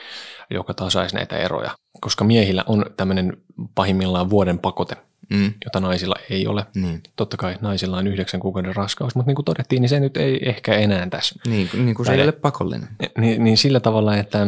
joka 0.50 0.75
tasaisi 0.75 1.14
näitä 1.16 1.37
eroja. 1.37 1.71
Koska 2.00 2.25
miehillä 2.25 2.64
on 2.66 2.85
tämmöinen 2.97 3.37
pahimmillaan 3.75 4.31
vuoden 4.31 4.59
pakote, 4.59 4.97
Mm, 5.31 5.52
jota 5.64 5.81
naisilla 5.81 6.14
ei 6.31 6.47
ole. 6.47 6.66
niin. 6.75 7.02
Totta 7.16 7.37
kai 7.37 7.57
naisilla 7.61 7.97
on 7.99 8.07
yhdeksän 8.07 8.40
kuukauden 8.40 8.76
raskaus, 8.76 9.14
mutta 9.14 9.26
niin 9.28 9.35
kuin 9.35 9.45
todettiin, 9.45 9.83
niin 9.83 9.88
se 9.88 10.00
nyt 10.00 10.16
ei 10.16 10.49
ehkä 10.49 10.75
enää 10.75 11.07
tässä. 11.11 11.35
Niin, 11.47 11.71
niin 11.75 11.95
kuin 11.95 12.07
se 12.07 12.12
ei 12.14 12.23
ole 12.23 12.33
pakollinen. 12.33 12.88
Niin, 13.19 13.45
niin 13.45 13.57
sillä 13.57 13.81
tavalla, 13.81 14.16
että 14.16 14.47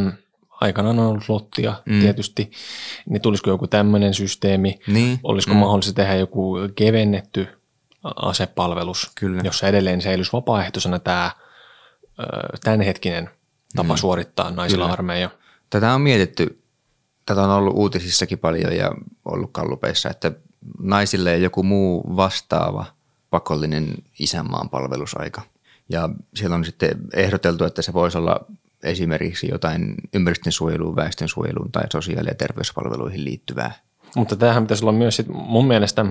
aikanaan 0.60 0.98
on 0.98 1.06
ollut 1.06 1.28
lottia 1.28 1.74
mm. 1.86 2.00
Tietysti, 2.00 2.50
niin 3.08 3.22
tulisiko 3.22 3.50
joku 3.50 3.66
tämmöinen 3.66 4.14
systeemi, 4.14 4.78
Niin, 4.86 5.18
olisiko 5.22 5.54
mm. 5.54 5.60
mahdollista 5.60 5.92
tehdä 5.92 6.14
joku 6.14 6.56
kevennetty 6.76 7.48
asepalvelus, 8.16 9.10
Kyllä. 9.14 9.40
jossa 9.44 9.68
edelleen 9.68 10.02
säilyisi 10.02 10.32
vapaaehtoisena 10.32 10.98
tämä 10.98 11.30
tämänhetkinen 12.64 13.30
tapa 13.76 13.94
mm. 13.94 13.98
suorittaa 13.98 14.50
naisilla 14.50 14.84
Kyllä. 14.84 14.92
armeija. 14.92 15.30
Tätä 15.70 15.94
on 15.94 16.00
mietitty, 16.00 16.62
tätä 17.26 17.42
on 17.42 17.50
ollut 17.50 17.74
uutisissakin 17.76 18.38
paljon 18.38 18.76
ja 18.76 18.92
ollut 19.24 19.50
kallupeissa, 19.52 20.10
että 20.10 20.32
naisille 20.78 21.34
ei 21.34 21.42
joku 21.42 21.62
muu 21.62 22.16
vastaava 22.16 22.86
pakollinen 23.30 23.94
isänmaan 24.18 24.68
palvelusaika. 24.68 25.42
Ja 25.88 26.08
siellä 26.34 26.56
on 26.56 26.64
sitten 26.64 26.90
ehdoteltu, 27.14 27.64
että 27.64 27.82
se 27.82 27.92
voisi 27.92 28.18
olla 28.18 28.40
esimerkiksi 28.82 29.48
jotain 29.50 29.94
ympäristönsuojeluun, 30.14 30.96
väestönsuojeluun 30.96 31.72
tai 31.72 31.84
sosiaali- 31.92 32.28
ja 32.28 32.34
terveyspalveluihin 32.34 33.24
liittyvää. 33.24 33.72
Mutta 34.16 34.36
tämähän 34.36 34.62
pitäisi 34.62 34.84
olla 34.84 34.92
myös 34.92 35.16
sit 35.16 35.26
mun 35.28 35.66
mielestä, 35.66 36.06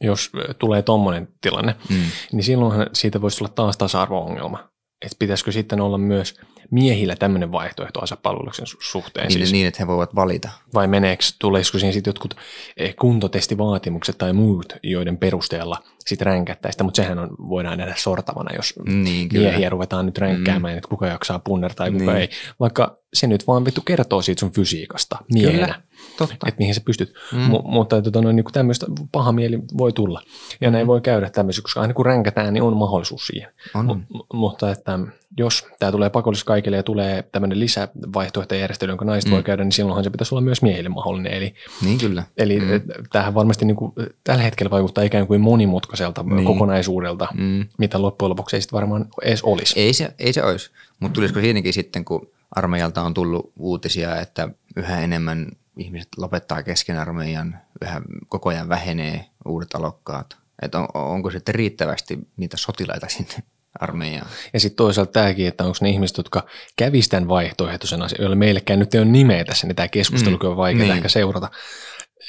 jos 0.00 0.32
tulee 0.58 0.82
tuommoinen 0.82 1.28
tilanne, 1.40 1.76
mm. 1.90 1.96
niin 2.32 2.44
silloinhan 2.44 2.86
siitä 2.92 3.20
voisi 3.20 3.38
tulla 3.38 3.52
taas 3.54 3.76
tasa-arvo-ongelma. 3.76 4.71
Että 5.02 5.16
pitäisikö 5.18 5.52
sitten 5.52 5.80
olla 5.80 5.98
myös 5.98 6.34
miehillä 6.70 7.16
tämmöinen 7.16 7.52
vaihtoehto 7.52 8.00
asepalveluksen 8.00 8.66
su- 8.66 8.76
suhteen? 8.80 9.26
Niin, 9.26 9.38
siis, 9.38 9.52
niin, 9.52 9.66
että 9.66 9.82
he 9.82 9.86
voivat 9.86 10.14
valita. 10.14 10.48
vai 10.74 10.86
meneekö, 10.86 11.24
tuleisiko 11.38 11.78
siihen 11.78 11.92
sitten 11.94 12.08
jotkut 12.10 12.34
eh, 12.76 12.94
kuntotestivaatimukset 12.96 14.18
tai 14.18 14.32
muut, 14.32 14.72
joiden 14.82 15.16
perusteella 15.18 15.82
sitten 16.06 16.26
ränkättäistä, 16.26 16.84
mutta 16.84 16.96
sehän 17.02 17.18
on, 17.18 17.28
voidaan 17.48 17.78
nähdä 17.78 17.94
sortavana, 17.96 18.54
jos 18.56 18.74
Niin, 18.86 19.28
kyllä. 19.28 19.48
miehiä 19.48 19.68
ruvetaan 19.70 20.06
nyt 20.06 20.18
ränkkäämään, 20.18 20.74
mm. 20.74 20.78
että 20.78 20.88
kuka 20.88 21.06
jaksaa 21.06 21.38
punnertaa 21.38 21.86
ja 21.86 21.92
kuka 21.92 22.04
Niin. 22.04 22.16
ei, 22.16 22.28
vaikka 22.60 22.98
se 23.14 23.26
nyt 23.26 23.46
vaan 23.46 23.64
vittu 23.64 23.80
kertoo 23.80 24.22
siitä 24.22 24.40
sun 24.40 24.52
fysiikasta 24.52 25.18
miehenä. 25.34 25.66
Kyllä, 25.66 25.82
totta. 26.18 26.46
Että 26.48 26.58
mihin 26.58 26.74
sä 26.74 26.80
pystyt. 26.84 27.14
Mm. 27.32 27.38
M- 27.38 27.62
mutta 27.64 28.02
tota, 28.02 28.22
no, 28.22 28.32
niin 28.32 28.44
tämmöistä 28.52 28.86
paha 29.12 29.32
mieli 29.32 29.58
voi 29.78 29.92
tulla. 29.92 30.22
Ja 30.60 30.70
näin 30.70 30.86
voi 30.86 31.00
käydä 31.00 31.30
tämmöisiä, 31.30 31.62
koska 31.62 31.80
aina 31.80 31.94
kun 31.94 32.06
ränkätään, 32.06 32.54
niin 32.54 32.62
on 32.62 32.76
mahdollisuus 32.76 33.26
siihen. 33.26 33.48
On. 33.74 33.86
M- 33.86 34.36
mutta 34.36 34.70
että 34.70 34.98
jos 35.38 35.66
tämä 35.78 35.92
tulee 35.92 36.10
pakolliseksi 36.10 36.46
kaikille 36.46 36.76
ja 36.76 36.82
tulee 36.82 37.22
tämmöinen 37.22 37.60
lisävaihtoehtojärjestely, 37.60 38.90
jonka 38.90 39.04
naiset 39.04 39.30
mm. 39.30 39.34
voi 39.34 39.42
käydä, 39.42 39.64
niin 39.64 39.72
silloinhan 39.72 40.04
se 40.04 40.10
pitäisi 40.10 40.34
olla 40.34 40.42
myös 40.42 40.62
miehille 40.62 40.88
mahdollinen. 40.88 41.32
Eli, 41.32 41.54
Niin 41.84 41.98
kyllä. 41.98 42.22
eli 42.36 42.60
mm. 42.60 42.66
tämähän 43.12 43.34
varmasti 43.34 43.64
niin 43.64 43.76
kuin, 43.76 43.92
tällä 44.24 44.42
hetkellä 44.42 44.70
vaikuttaa 44.70 45.04
ikään 45.04 45.26
kuin 45.26 45.40
monimutkaiselta 45.40 46.22
niin. 46.22 46.44
kokonaisuudelta, 46.44 47.28
mm. 47.34 47.66
mitä 47.78 48.02
loppujen 48.02 48.30
lopuksi 48.30 48.56
ei 48.56 48.60
sitten 48.62 48.76
varmaan 48.76 49.06
edes 49.22 49.42
olisi. 49.42 49.80
Ei 49.80 49.92
se, 49.92 50.14
ei 50.18 50.32
se 50.32 50.42
olisi, 50.42 50.70
mutta 51.00 51.14
tulisiko 51.14 51.40
siinäkin 51.40 51.72
sitten, 51.72 52.04
kun 52.04 52.28
armeijalta 52.56 53.02
on 53.02 53.14
tullut 53.14 53.52
uutisia, 53.56 54.20
että 54.20 54.48
yhä 54.76 55.00
enemmän 55.00 55.46
ihmiset 55.76 56.08
lopettaa 56.16 56.62
kesken 56.62 56.98
armeijan, 56.98 57.58
yhä 57.82 58.02
koko 58.28 58.48
ajan 58.48 58.68
vähenee 58.68 59.24
uudet 59.46 59.74
alokkaat. 59.74 60.36
Että 60.62 60.78
on, 60.78 60.88
onko 60.94 61.30
sitten 61.30 61.54
riittävästi 61.54 62.18
niitä 62.36 62.56
sotilaita 62.56 63.08
sinne 63.08 63.34
armeijaan? 63.80 64.28
Ja 64.52 64.60
sitten 64.60 64.76
toisaalta 64.76 65.12
tämäkin, 65.12 65.48
että 65.48 65.64
onko 65.64 65.76
ne 65.80 65.90
ihmiset, 65.90 66.16
jotka 66.16 66.46
kävisivät 66.76 67.10
tämän 67.10 67.28
vaihtoehtoisen 67.28 68.02
asian, 68.02 68.20
joille 68.20 68.36
meillekään 68.36 68.78
nyt 68.78 68.94
ei 68.94 69.00
ole 69.00 69.08
nimeä 69.08 69.44
tässä, 69.44 69.66
niin 69.66 69.76
tämä 69.76 69.88
keskustelukin 69.88 70.48
on 70.48 70.56
vaikeaa 70.56 70.86
niin. 70.86 70.96
ehkä 70.96 71.08
seurata, 71.08 71.50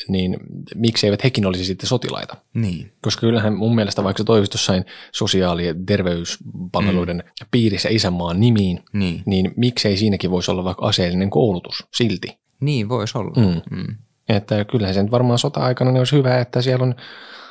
niin 0.08 0.38
miksi 0.76 1.08
eivät 1.08 1.24
hekin 1.24 1.46
olisi 1.46 1.66
sitten 1.66 1.90
sotilaita? 1.90 2.36
Niin. 2.54 2.94
Koska 3.02 3.20
kyllähän 3.20 3.54
mun 3.54 3.76
mielestä 3.76 4.04
vaikka 4.04 4.18
se 4.18 4.24
toivisi 4.24 4.54
jossain 4.54 4.86
sosiaali- 5.12 5.68
ja 5.68 5.76
terveyspalveluiden 5.86 7.18
mm. 7.18 7.48
piirissä 7.52 7.90
isänmaan 7.90 8.40
nimiin, 8.40 8.80
Niin. 8.94 9.24
niin 9.26 9.54
miksei 9.58 9.98
siinäkin 9.98 10.32
voisi 10.32 10.52
olla 10.52 10.64
vaikka 10.64 10.86
aseellinen 10.86 11.30
koulutus 11.30 11.88
silti? 11.94 12.43
Niin 12.66 12.90
voisi 12.90 13.18
olla. 13.18 13.42
Mm. 13.42 13.78
Mm. 13.78 13.96
Että 14.30 14.66
kyllähän 14.66 14.94
se 14.94 15.04
nyt 15.04 15.12
varmaan 15.12 15.40
sota-aikana 15.40 15.92
niin 15.92 16.00
olisi 16.00 16.16
hyvä, 16.16 16.40
että 16.40 16.62
siellä 16.62 16.84
on, 16.84 16.96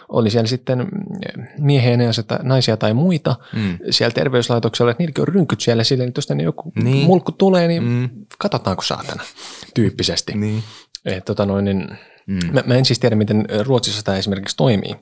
oli 0.08 0.30
siellä 0.30 0.46
sitten 0.48 0.88
miehiä, 1.58 1.96
naisia 2.42 2.76
tai 2.76 2.94
muita 2.94 3.36
Mm. 3.52 3.78
siellä 3.90 4.14
terveyslaitoksella, 4.14 4.90
että 4.90 5.02
niilläkin 5.02 5.22
on 5.22 5.28
rynkyt 5.28 5.60
siellä 5.60 5.84
silleen, 5.84 6.08
että 6.08 6.18
jos 6.18 6.26
tänne 6.26 6.42
joku 6.44 6.72
Niin. 6.82 7.06
mulkku 7.06 7.32
tulee, 7.32 7.68
niin 7.68 7.82
Mm. 7.82 7.88
mm. 7.88 8.10
katsotaanko 8.38 8.82
saatana 8.82 9.22
tyyppisesti. 9.74 10.32
Niin. 10.34 10.62
Et, 11.04 11.24
tota 11.24 11.46
noin, 11.46 11.64
niin, 11.64 11.88
Mm. 12.26 12.38
mä, 12.52 12.62
mä 12.66 12.74
en 12.74 12.84
siis 12.84 12.98
tiedä, 12.98 13.16
miten 13.16 13.46
Ruotsissa 13.64 14.02
tämä 14.04 14.16
esimerkiksi 14.18 14.56
toimii. 14.56 14.96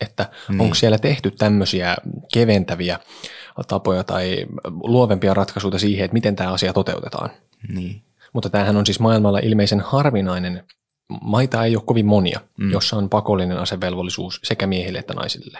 Että 0.00 0.30
niin. 0.48 0.60
onko 0.60 0.74
siellä 0.74 0.98
tehty 0.98 1.30
tämmöisiä 1.30 1.96
keventäviä 2.32 2.98
tapoja 3.68 4.04
tai 4.04 4.46
luovempia 4.82 5.34
ratkaisuja 5.34 5.78
siihen, 5.78 6.04
että 6.04 6.12
miten 6.12 6.36
tämä 6.36 6.52
asia 6.52 6.72
toteutetaan. 6.72 7.30
Niin. 7.68 8.02
Mutta 8.34 8.50
tämähän 8.50 8.76
on 8.76 8.86
siis 8.86 9.00
maailmalla 9.00 9.38
ilmeisen 9.38 9.80
harvinainen. 9.80 10.64
Maita 11.22 11.64
ei 11.64 11.76
ole 11.76 11.82
kovin 11.86 12.06
monia, 12.06 12.40
Mm. 12.58 12.70
jossa 12.70 12.96
on 12.96 13.08
pakollinen 13.08 13.58
asevelvollisuus 13.58 14.40
sekä 14.44 14.66
miehille 14.66 14.98
että 14.98 15.14
naisille. 15.14 15.58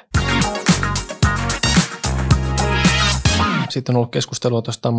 Sitten 3.69 3.93
on 3.93 3.97
ollut 3.97 4.11
keskustelua 4.13 4.63
tuosta 4.63 4.93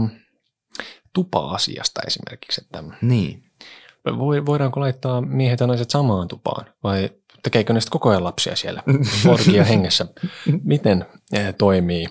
tupa-asiasta 1.13 2.01
esimerkiksi, 2.07 2.61
että 2.61 2.83
Niin. 3.01 3.43
voi- 4.19 4.45
voidaanko 4.45 4.79
laittaa 4.79 5.21
miehet 5.21 5.59
ja 5.59 5.67
naiset 5.67 5.89
samaan 5.89 6.27
tupaan 6.27 6.65
vai 6.83 7.09
tekeekö 7.43 7.73
ne 7.73 7.79
koko 7.89 8.09
ajan 8.09 8.23
lapsia 8.23 8.55
siellä 8.55 8.83
orgia 9.33 9.63
hengessä? 9.63 10.05
Miten 10.63 11.05
eh, 11.33 11.55
toimii? 11.57 12.07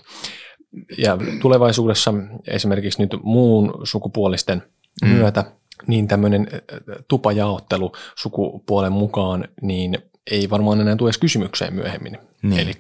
Ja 0.99 1.19
tulevaisuudessa 1.43 2.15
esimerkiksi 2.49 3.03
nyt 3.03 3.11
muun 3.23 3.75
sukupuolisten 3.85 4.63
Mm. 5.03 5.09
myötä 5.09 5.45
niin 5.87 6.09
tämmöinen 6.09 6.49
eh, 6.53 6.61
tupajaottelu 7.09 7.93
sukupuolen 8.15 8.93
mukaan 8.93 9.49
niin 9.63 9.99
ei 10.31 10.51
varmaan 10.51 10.81
enää 10.81 10.97
tule 10.97 11.09
edes 11.09 11.19
kysymykseen 11.19 11.75
myöhemmin. 11.75 12.19
Niin. 12.43 12.61
Eli 12.61 12.73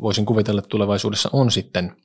voisin 0.00 0.26
kuvitella, 0.26 0.58
että 0.58 0.68
tulevaisuudessa 0.68 1.30
on 1.32 1.50
sitten 1.50 1.96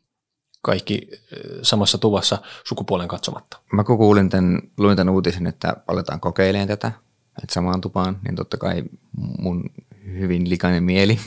kaikki 0.61 1.07
eh, 1.11 1.19
samassa 1.61 1.97
tuvassa 1.97 2.37
sukupuolen 2.67 3.07
katsomatta. 3.07 3.57
Mä 3.73 3.83
kun 3.83 3.97
kuulin 3.97 4.29
tämän, 4.29 4.61
luin 4.77 4.97
tämän 4.97 5.13
uutisen, 5.13 5.47
että 5.47 5.77
aletaan 5.87 6.19
kokeilemaan 6.19 6.67
tätä, 6.67 6.91
että 7.43 7.53
samaan 7.53 7.81
tupaan, 7.81 8.19
niin 8.23 8.35
totta 8.35 8.57
kai 8.57 8.83
mun 9.39 9.63
hyvin 10.05 10.49
likainen 10.49 10.83
mieli 10.83 11.19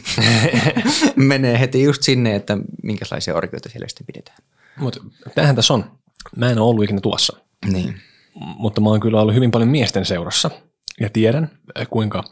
menee 1.16 1.60
heti 1.60 1.82
just 1.82 2.02
sinne, 2.02 2.34
että 2.34 2.58
minkälaisia 2.82 3.34
orkioita 3.34 3.68
siellä 3.68 3.88
sitten 3.88 4.06
pidetään. 4.06 4.38
Mutta 4.76 5.00
tämähän 5.34 5.56
tässä 5.56 5.74
on. 5.74 5.90
Mä 6.36 6.50
en 6.50 6.58
ole 6.58 6.68
ollut 6.68 6.84
ikinä 6.84 7.00
tuossa, 7.00 7.36
Niin. 7.72 8.00
Mutta 8.40 8.80
mä 8.80 8.88
oon 8.88 9.00
kyllä 9.00 9.20
ollut 9.20 9.34
hyvin 9.34 9.50
paljon 9.50 9.68
miesten 9.68 10.04
seurassa 10.04 10.50
ja 11.00 11.10
tiedän, 11.10 11.50
äh, 11.80 11.86
kuinka 11.90 12.24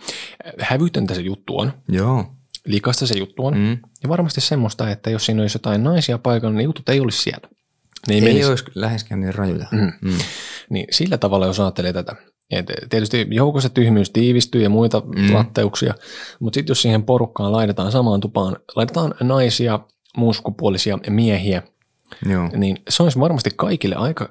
hävytöntä 0.60 1.14
se 1.14 1.20
juttu 1.20 1.58
on, 1.58 1.72
Joo. 1.88 2.24
likasta 2.66 3.06
se 3.06 3.18
juttu 3.18 3.46
on. 3.46 3.58
Mm. 3.58 3.78
Ja 4.02 4.08
varmasti 4.08 4.40
semmoista, 4.40 4.90
että 4.90 5.10
jos 5.10 5.26
siinä 5.26 5.42
olisi 5.42 5.56
jotain 5.56 5.84
naisia 5.84 6.18
paikalla, 6.18 6.56
niin 6.56 6.64
jutut 6.64 6.88
ei 6.88 7.00
olisi 7.00 7.22
siellä. 7.22 7.48
Ne 8.08 8.14
ei, 8.14 8.20
Ei, 8.20 8.20
menisi. 8.26 8.48
olisi 8.50 8.64
läheskään 8.74 9.20
niin 9.20 9.34
rajuja. 9.34 9.66
Mm. 9.72 9.92
Mm. 10.02 10.18
Niin 10.70 10.86
sillä 10.90 11.18
tavalla, 11.18 11.46
jos 11.46 11.60
ajattelee 11.60 11.92
tätä, 11.92 12.16
et 12.50 12.66
tietysti 12.90 13.26
joukossa 13.30 13.68
tyhmyys 13.68 14.10
tiivistyy 14.10 14.62
ja 14.62 14.68
muita 14.70 15.02
Mm. 15.16 15.34
latteuksia, 15.34 15.94
mutta 16.40 16.54
sitten 16.54 16.70
jos 16.70 16.82
siihen 16.82 17.02
porukkaan 17.02 17.52
laitetaan 17.52 17.92
samaan 17.92 18.20
tupaan, 18.20 18.56
laitetaan 18.76 19.14
naisia, 19.22 19.80
muuskupuolisia 20.16 20.98
miehiä, 21.10 21.62
Joo, 22.28 22.50
niin 22.56 22.76
se 22.88 23.02
olisi 23.02 23.20
varmasti 23.20 23.50
kaikille 23.56 23.94
aika 23.94 24.28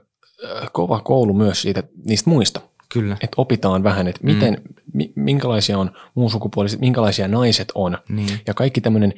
kova 0.72 1.00
koulu 1.00 1.34
myös 1.34 1.62
siitä, 1.62 1.84
niistä 2.06 2.30
muista. 2.30 2.62
Kyllä. 2.90 3.18
Että 3.22 3.36
opitaan 3.38 3.84
vähän, 3.84 4.08
että 4.08 4.24
miten, 4.24 4.62
mm. 4.94 5.04
minkälaisia 5.16 5.80
on 5.80 5.92
muun 6.16 6.32
sukupuoliset, 6.32 6.80
minkälaisia 6.80 7.28
naiset 7.28 7.72
on. 7.76 7.98
Niin. 8.10 8.40
Ja 8.48 8.54
kaikki 8.54 8.82
tämmöinen 8.82 9.14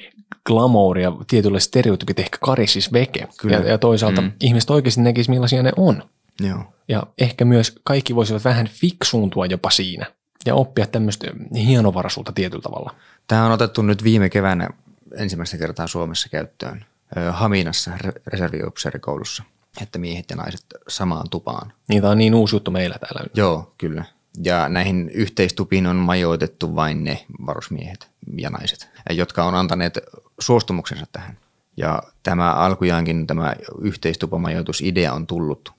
glamour 0.45 0.99
ja 0.99 1.11
tietylle 1.27 1.59
stereotypit 1.59 2.19
ehkä 2.19 2.37
karissis 2.41 2.93
veke. 2.93 3.27
Kyllä. 3.37 3.57
Ja, 3.57 3.67
ja 3.67 3.77
toisaalta 3.77 4.21
mm. 4.21 4.31
ihmiset 4.41 4.69
oikeasti 4.69 5.01
näkisivät, 5.01 5.35
millaisia 5.35 5.63
ne 5.63 5.71
on. 5.75 6.03
Joo. 6.39 6.63
Ja 6.87 7.03
ehkä 7.17 7.45
myös 7.45 7.79
kaikki 7.83 8.15
voisivat 8.15 8.45
vähän 8.45 8.67
fiksuuntua 8.67 9.45
jopa 9.45 9.69
siinä 9.69 10.05
ja 10.45 10.55
oppia 10.55 10.85
tämmöistä 10.85 11.27
hienovaraisuutta 11.55 12.31
tietyllä 12.31 12.61
tavalla. 12.61 12.95
Tämä 13.27 13.45
on 13.45 13.51
otettu 13.51 13.81
nyt 13.81 14.03
viime 14.03 14.29
keväänä 14.29 14.69
ensimmäistä 15.17 15.57
kertaa 15.57 15.87
Suomessa 15.87 16.29
käyttöön 16.29 16.85
Haminassa 17.31 17.91
reserviupseerikoulussa, 18.27 19.43
että 19.81 19.99
miehet 19.99 20.25
ja 20.29 20.35
naiset 20.35 20.65
samaan 20.87 21.29
tupaan. 21.29 21.73
Niin 21.89 22.01
tämä 22.01 22.11
on 22.11 22.17
niin 22.17 22.35
uusi 22.35 22.55
juttu 22.55 22.71
meillä 22.71 22.95
täällä. 22.99 23.29
Joo, 23.33 23.73
kyllä. 23.77 24.05
Ja 24.43 24.69
näihin 24.69 25.09
yhteistupiin 25.09 25.87
on 25.87 25.95
majoitettu 25.95 26.75
vain 26.75 27.03
ne 27.03 27.25
varusmiehet 27.45 28.09
ja 28.37 28.49
naiset, 28.49 28.89
jotka 29.09 29.43
on 29.43 29.55
antaneet 29.55 29.99
suostumuksensa 30.39 31.05
tähän. 31.11 31.37
Ja 31.77 32.03
tämä 32.23 32.53
alkujaankin 32.53 33.27
tämä 33.27 33.55
yhteistupamajoitusidea 33.81 35.13
on 35.13 35.27
tullut 35.27 35.73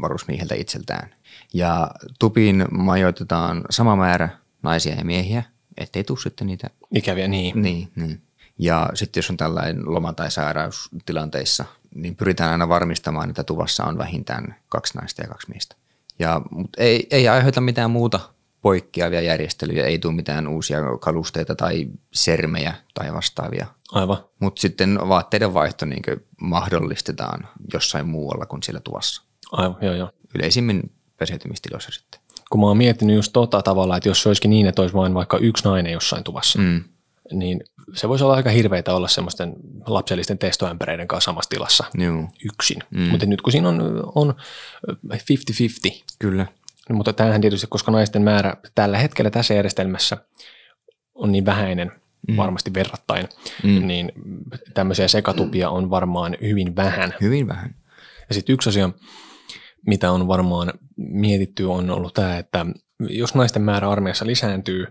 varusmieheltä 0.00 0.54
itseltään. 0.54 1.14
Ja 1.52 1.90
tupiin 2.18 2.64
majoitetaan 2.70 3.64
sama 3.70 3.96
määrä 3.96 4.28
naisia 4.62 4.94
ja 4.94 5.04
miehiä, 5.04 5.42
ettei 5.78 6.04
tule 6.04 6.20
sitten 6.20 6.46
niitä... 6.46 6.70
Ikäviä, 6.94 7.28
niin. 7.28 7.62
Niin, 7.62 7.92
niin. 7.96 8.22
Ja 8.58 8.90
sitten 8.94 9.18
jos 9.18 9.30
on 9.30 9.36
tällainen 9.36 9.82
loma- 9.84 10.12
tai 10.12 10.30
sairaustilanteissa, 10.30 11.64
niin 11.94 12.16
pyritään 12.16 12.52
aina 12.52 12.68
varmistamaan, 12.68 13.30
että 13.30 13.44
tuvassa 13.44 13.84
on 13.84 13.98
vähintään 13.98 14.54
kaksi 14.68 14.98
naista 14.98 15.22
ja 15.22 15.28
kaksi 15.28 15.50
miestä. 15.50 15.76
Ja, 16.18 16.40
mutta 16.50 16.82
ei, 16.82 17.06
ei 17.10 17.28
aiheuta 17.28 17.60
mitään 17.60 17.90
muuta 17.90 18.20
poikkeavia 18.62 19.20
järjestelyjä, 19.20 19.86
ei 19.86 19.98
tule 19.98 20.14
mitään 20.14 20.48
uusia 20.48 20.78
kalusteita 21.00 21.54
tai 21.54 21.86
sermejä 22.12 22.74
tai 22.94 23.14
vastaavia. 23.14 23.66
Aivan. 23.92 24.16
Mutta 24.40 24.60
sitten 24.60 24.98
vaatteiden 25.08 25.54
vaihto 25.54 25.86
niin 25.86 26.02
mahdollistetaan 26.40 27.48
jossain 27.72 28.08
muualla 28.08 28.46
kuin 28.46 28.62
siellä 28.62 28.80
tuvassa. 28.80 29.22
Aivan, 29.52 29.76
joo 29.80 29.94
joo. 29.94 30.10
Yleisimmin 30.34 30.92
peseytymistiloissa 31.16 31.90
sitten. 31.90 32.20
Kun 32.50 32.60
mä 32.60 32.66
oon 32.66 32.76
miettinyt 32.76 33.16
just 33.16 33.32
tota 33.32 33.62
tavalla, 33.62 33.96
että 33.96 34.08
jos 34.08 34.22
se 34.22 34.28
olisikin 34.28 34.50
niin, 34.50 34.66
että 34.66 34.82
olisi 34.82 34.94
vain 34.94 35.14
vaikka 35.14 35.38
yksi 35.38 35.64
nainen 35.64 35.92
jossain 35.92 36.24
tuvassa, 36.24 36.58
Mm. 36.58 36.84
Niin 37.32 37.60
se 37.94 38.08
voisi 38.08 38.24
olla 38.24 38.34
aika 38.34 38.50
hirveitä 38.50 38.94
olla 38.94 39.08
semmoisten 39.08 39.52
lapsellisten 39.86 40.38
testoämpäreiden 40.38 41.08
kanssa 41.08 41.30
samassa 41.30 41.50
tilassa 41.50 41.84
Joo, 41.94 42.28
yksin. 42.44 42.78
Mm. 42.90 43.00
Mutta 43.00 43.26
nyt 43.26 43.42
kun 43.42 43.52
siinä 43.52 43.68
on, 43.68 44.02
on 44.14 44.34
50-50, 45.06 46.02
kyllä. 46.18 46.46
mutta 46.90 47.12
tämähän 47.12 47.40
tietysti, 47.40 47.66
koska 47.70 47.92
naisten 47.92 48.22
määrä 48.22 48.56
tällä 48.74 48.98
hetkellä 48.98 49.30
tässä 49.30 49.54
järjestelmässä 49.54 50.16
on 51.14 51.32
niin 51.32 51.46
vähäinen, 51.46 51.92
mm. 52.28 52.36
varmasti 52.36 52.74
verrattain, 52.74 53.28
mm. 53.62 53.86
niin 53.86 54.12
tämmöisiä 54.74 55.08
sekatupia 55.08 55.70
on 55.70 55.90
varmaan 55.90 56.36
hyvin 56.42 56.76
vähän. 56.76 57.14
Hyvin 57.20 57.48
vähän. 57.48 57.74
Ja 58.28 58.34
sitten 58.34 58.52
yksi 58.52 58.68
asia, 58.68 58.90
mitä 59.86 60.12
on 60.12 60.28
varmaan 60.28 60.72
mietitty, 60.96 61.64
on 61.64 61.90
ollut 61.90 62.14
tämä, 62.14 62.38
että 62.38 62.66
jos 63.08 63.34
naisten 63.34 63.62
määrä 63.62 63.90
armeijassa 63.90 64.26
lisääntyy, 64.26 64.86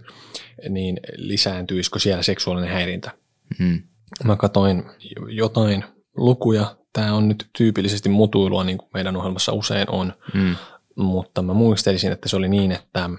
niin 0.69 0.99
lisääntyisikö 1.15 1.99
siellä 1.99 2.23
seksuaalinen 2.23 2.69
häirintä? 2.73 3.11
Mm. 3.59 3.81
Mä 4.23 4.35
katsoin 4.35 4.83
jotain 5.29 5.85
lukuja. 6.17 6.75
Tämä 6.93 7.13
on 7.13 7.27
nyt 7.27 7.49
tyypillisesti 7.57 8.09
mutuilua, 8.09 8.63
niin 8.63 8.77
kuin 8.77 8.89
meidän 8.93 9.15
ohjelmassa 9.15 9.51
usein 9.51 9.89
on, 9.89 10.13
Mm. 10.33 10.55
mutta 10.95 11.41
mä 11.41 11.53
muistelisin, 11.53 12.11
että 12.11 12.29
se 12.29 12.35
oli 12.35 12.49
niin, 12.49 12.71
että 12.71 13.09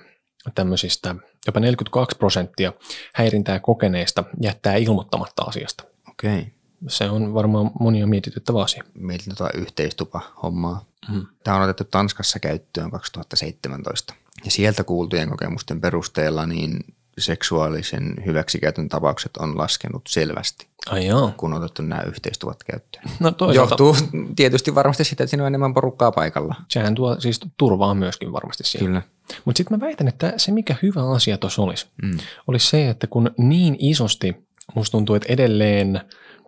tämmöisistä 0.55 1.15
jopa 1.47 1.61
42 1.61 2.17
prosenttia 2.19 2.73
häirintää 3.15 3.61
kokeneista 3.61 4.25
jättää 4.41 4.77
ilmoittamatta 4.77 5.43
asiasta. 5.43 5.85
Okei. 6.11 6.39
Okay. 6.39 6.45
Se 6.89 7.11
on 7.11 7.35
varmaan 7.35 7.71
monia 7.81 8.07
mietityttävä 8.07 8.63
asia. 8.63 8.85
Mietin 8.95 9.35
tota 9.37 9.51
yhteistupa-hommaa. 9.55 10.85
Mm. 11.09 11.27
Tämä 11.45 11.57
on 11.57 11.63
otettu 11.63 11.85
Tanskassa 11.85 12.39
käyttöön 12.39 12.91
2017. 12.91 14.15
Ja 14.45 14.51
sieltä 14.51 14.85
kuultujen 14.85 15.31
kokemusten 15.31 15.81
perusteella 15.81 16.47
niin 16.47 16.79
seksuaalisen 17.19 18.15
hyväksikäytön 18.26 18.89
tapaukset 18.89 19.37
on 19.37 19.59
laskenut 19.59 20.03
selvästi, 20.09 20.67
Ai 20.91 21.07
joo. 21.07 21.33
kun 21.37 21.53
on 21.55 21.63
otettu 21.63 21.83
nämä 21.83 22.03
yhteistuvat 22.03 22.65
käyttöön. 22.65 23.05
No 23.21 23.31
toisaalta 23.31 23.73
Johtuu 23.73 23.97
tietysti 24.37 24.75
varmasti 24.75 25.05
siitä, 25.05 25.25
että 25.25 25.31
siinä 25.31 25.43
on 25.43 25.47
enemmän 25.47 25.75
porukkaa 25.75 26.13
paikalla. 26.13 26.55
sehän 26.69 26.95
tuo 26.95 27.21
siis 27.21 27.41
turvaa 27.57 27.95
myöskin 27.95 28.33
varmasti 28.33 28.65
siihen. 28.65 28.87
Kyllä. 28.87 29.03
Mutta 29.45 29.57
sitten 29.59 29.79
mä 29.79 29.87
väitän, 29.87 30.09
että 30.09 30.33
se 30.37 30.53
mikä 30.53 30.76
hyvä 30.83 31.11
asia 31.11 31.39
tuossa 31.39 31.63
olisi, 31.63 31.87
Mm. 32.03 32.19
olisi 32.47 32.67
se, 32.67 32.89
että 32.91 33.07
kun 33.07 33.31
niin 33.39 33.76
isosti 33.79 34.37
musta 34.75 34.93
tuntuu, 34.93 35.15
että 35.17 35.33
edelleen 35.33 36.00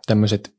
tämmöiset, 0.06 0.54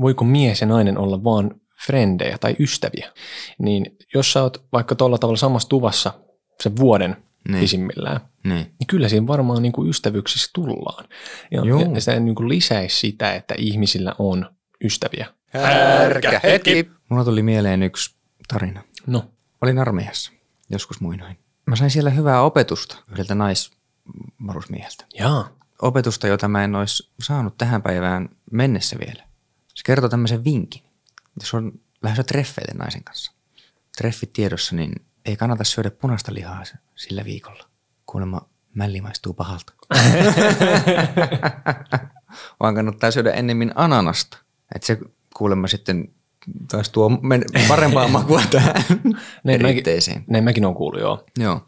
voiko 0.00 0.24
mies 0.24 0.60
ja 0.60 0.66
nainen 0.66 0.98
olla 0.98 1.24
vaan 1.24 1.50
frendejä 1.86 2.38
tai 2.38 2.56
ystäviä, 2.60 3.12
niin 3.58 3.96
jos 4.14 4.32
sä 4.32 4.42
oot 4.42 4.64
vaikka 4.72 4.94
tuolla 4.94 5.18
tavalla 5.18 5.38
samassa 5.38 5.68
tuvassa 5.68 6.12
sen 6.60 6.76
vuoden 6.76 7.16
Niin. 7.48 7.60
pisimmillään, 7.60 8.20
Niin. 8.44 8.56
niin 8.78 8.86
kyllä 8.86 9.08
siinä 9.08 9.26
varmaan 9.26 9.62
niin 9.62 9.72
kuin 9.72 9.88
ystävyyksissä 9.90 10.50
tullaan. 10.54 11.04
Ja, 11.50 11.62
Joo. 11.64 11.94
ja 11.94 12.00
se 12.00 12.20
niin 12.20 12.34
kuin 12.34 12.48
lisäisi 12.48 12.96
sitä, 13.00 13.34
että 13.34 13.54
ihmisillä 13.58 14.14
on 14.18 14.50
ystäviä. 14.84 15.26
Härkä 15.52 16.40
hetki. 16.42 16.90
Mulla 17.08 17.24
tuli 17.24 17.42
mieleen 17.42 17.82
yksi 17.82 18.14
tarina. 18.48 18.82
No, 19.06 19.24
Olin 19.62 19.78
armeijassa 19.78 20.32
joskus 20.70 21.00
muinoin. 21.00 21.38
Mä 21.66 21.76
sain 21.76 21.90
siellä 21.90 22.10
hyvää 22.10 22.42
opetusta 22.42 22.96
yhdeltä 23.12 23.34
naisvarusmieheltä. 23.34 25.04
jaa, 25.18 25.48
Opetusta, 25.82 26.26
jota 26.26 26.48
mä 26.48 26.64
en 26.64 26.74
olisi 26.74 27.10
saanut 27.20 27.58
tähän 27.58 27.82
päivään 27.82 28.28
mennessä 28.52 28.96
vielä. 29.06 29.22
Se 29.74 29.82
kertoo 29.86 30.08
tämmöisen 30.08 30.44
vinkin. 30.44 30.82
Jos 31.40 31.54
on 31.54 31.72
lähdössä 32.02 32.22
treffeille 32.24 32.74
naisen 32.78 33.04
kanssa. 33.04 33.32
Treffit 33.98 34.32
tiedossa, 34.32 34.76
niin 34.76 34.92
ei 35.26 35.36
kannata 35.36 35.64
syödä 35.64 35.90
punaista 35.90 36.34
lihaa 36.34 36.62
sillä 36.96 37.24
viikolla. 37.24 37.64
Kuulemma 38.06 38.40
mälli 38.74 39.00
maistuu 39.00 39.32
pahalta. 39.34 39.72
Vaan 42.60 42.74
kannattaa 42.74 43.10
syödä 43.10 43.30
ennemmin 43.32 43.72
ananasta. 43.74 44.38
Että 44.74 44.86
se 44.86 44.98
kuulemma 45.36 45.68
sitten 45.68 46.08
taas 46.70 46.90
tuo 46.90 47.10
parempaa 47.68 48.08
makua 48.08 48.42
tähän 48.50 48.74
näin 49.44 49.62
mäkin, 49.62 49.84
näin 50.26 50.44
mäkin 50.44 50.64
on 50.64 50.74
kuullut, 50.74 51.00
joo. 51.00 51.24
Joo. 51.38 51.66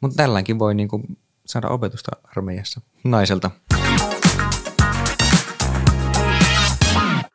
Mutta 0.00 0.16
tälläkin 0.16 0.58
voi 0.58 0.74
niinku 0.74 1.02
saada 1.46 1.68
opetusta 1.68 2.10
armeijassa 2.24 2.80
naiselta. 3.04 3.50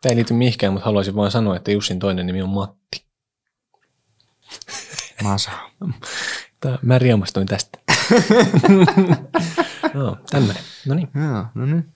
Tämä 0.01 0.11
ei 0.11 0.15
liity 0.15 0.33
mihinkään, 0.33 0.73
mutta 0.73 0.85
haluaisin 0.85 1.15
vain 1.15 1.31
sanoa, 1.31 1.55
että 1.55 1.71
Jussin 1.71 1.99
toinen 1.99 2.25
nimi 2.25 2.41
on 2.41 2.49
Matti. 2.49 3.02
Masa. 5.23 5.51
Tää, 6.59 6.79
mä 6.81 6.99
riemastuin 6.99 7.47
tästä. 7.47 7.79
no, 9.93 10.17
tämmöinen. 10.29 10.63
No 10.85 10.95
niin. 10.95 11.09
Joo, 11.15 11.45
no 11.55 11.65
niin. 11.65 11.93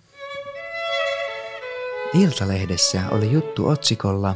Iltalehdessä 2.14 3.02
oli 3.12 3.32
juttu 3.32 3.68
otsikolla 3.68 4.36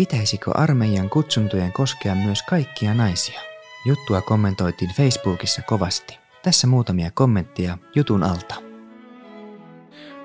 Pitäisikö 0.00 0.50
armeijan 0.54 1.10
kutsuntojen 1.10 1.72
koskea 1.72 2.14
myös 2.14 2.42
kaikkia 2.42 2.94
naisia? 2.94 3.40
Juttua 3.84 4.20
kommentoitiin 4.20 4.90
Facebookissa 4.94 5.62
kovasti. 5.62 6.18
Tässä 6.42 6.66
muutamia 6.66 7.10
kommentteja 7.14 7.78
jutun 7.94 8.22
alta. 8.22 8.54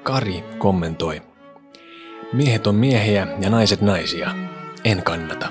Kari 0.03 0.43
kommentoi. 0.57 1.21
Miehet 2.33 2.67
on 2.67 2.75
miehiä 2.75 3.27
ja 3.41 3.49
naiset 3.49 3.81
naisia. 3.81 4.35
En 4.83 5.03
kannata. 5.03 5.47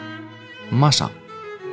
Masa. 0.70 1.08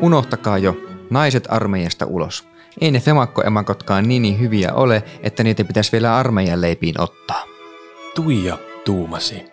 Unohtakaa 0.01 0.57
jo. 0.57 0.77
Naiset 1.09 1.43
armeijasta 1.49 2.05
ulos. 2.05 2.47
Ei 2.81 2.91
ne 2.91 2.99
femakkoemakotkaan 2.99 4.07
niin, 4.07 4.21
niin 4.21 4.39
hyviä 4.39 4.73
ole, 4.73 5.03
että 5.23 5.43
niitä 5.43 5.63
pitäisi 5.63 5.91
vielä 5.91 6.17
armeijan 6.17 6.61
leipiin 6.61 7.01
ottaa. 7.01 7.43
Tuija 8.15 8.57
tuumasi. 8.85 9.43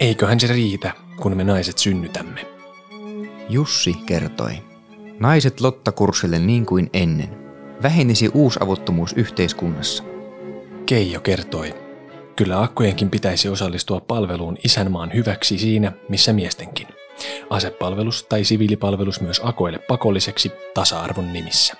Eiköhän 0.00 0.40
se 0.40 0.46
riitä, 0.46 0.92
kun 1.20 1.36
me 1.36 1.44
naiset 1.44 1.78
synnytämme. 1.78 2.46
Jussi 3.48 3.96
kertoi. 4.06 4.52
Naiset 5.20 5.60
Lotta-kurssille 5.60 6.38
niin 6.38 6.66
kuin 6.66 6.90
ennen. 6.92 7.36
Vähenisi 7.82 8.30
uusavuttomuus 8.34 9.12
yhteiskunnassa. 9.12 10.04
Keijo 10.86 11.20
kertoi. 11.20 11.74
Kyllä 12.36 12.62
akkojenkin 12.62 13.10
pitäisi 13.10 13.48
osallistua 13.48 14.00
palveluun 14.00 14.56
isänmaan 14.64 15.14
hyväksi 15.14 15.58
siinä, 15.58 15.92
missä 16.08 16.32
miestenkin. 16.32 16.99
Asepalvelus 17.50 18.26
tai 18.28 18.44
siviilipalvelus 18.44 19.20
myös 19.20 19.40
akoille 19.44 19.78
pakolliseksi 19.78 20.52
tasa-arvon 20.74 21.32
nimissä. 21.32 21.74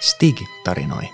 Stig 0.00 0.36
tarinoi. 0.64 1.08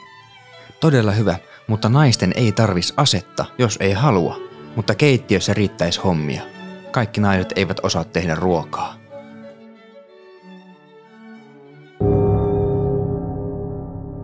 Todella 0.80 1.12
hyvä, 1.12 1.36
mutta 1.66 1.88
naisten 1.88 2.32
ei 2.36 2.52
tarvis 2.52 2.94
asetta, 2.96 3.44
jos 3.58 3.76
ei 3.80 3.92
halua. 3.92 4.36
Mutta 4.76 4.94
keittiössä 4.94 5.54
riittäisi 5.54 6.00
hommia. 6.00 6.42
Kaikki 6.90 7.20
naiset 7.20 7.52
eivät 7.56 7.80
osaa 7.82 8.04
tehdä 8.04 8.34
ruokaa. 8.34 8.94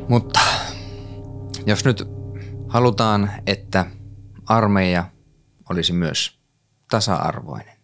Mutta 0.09 0.41
jos 1.67 1.85
nyt 1.85 2.09
halutaan, 2.69 3.31
että 3.47 3.87
armeija 4.47 5.05
olisi 5.71 5.93
myös 5.93 6.39
tasa-arvoinen. 6.91 7.78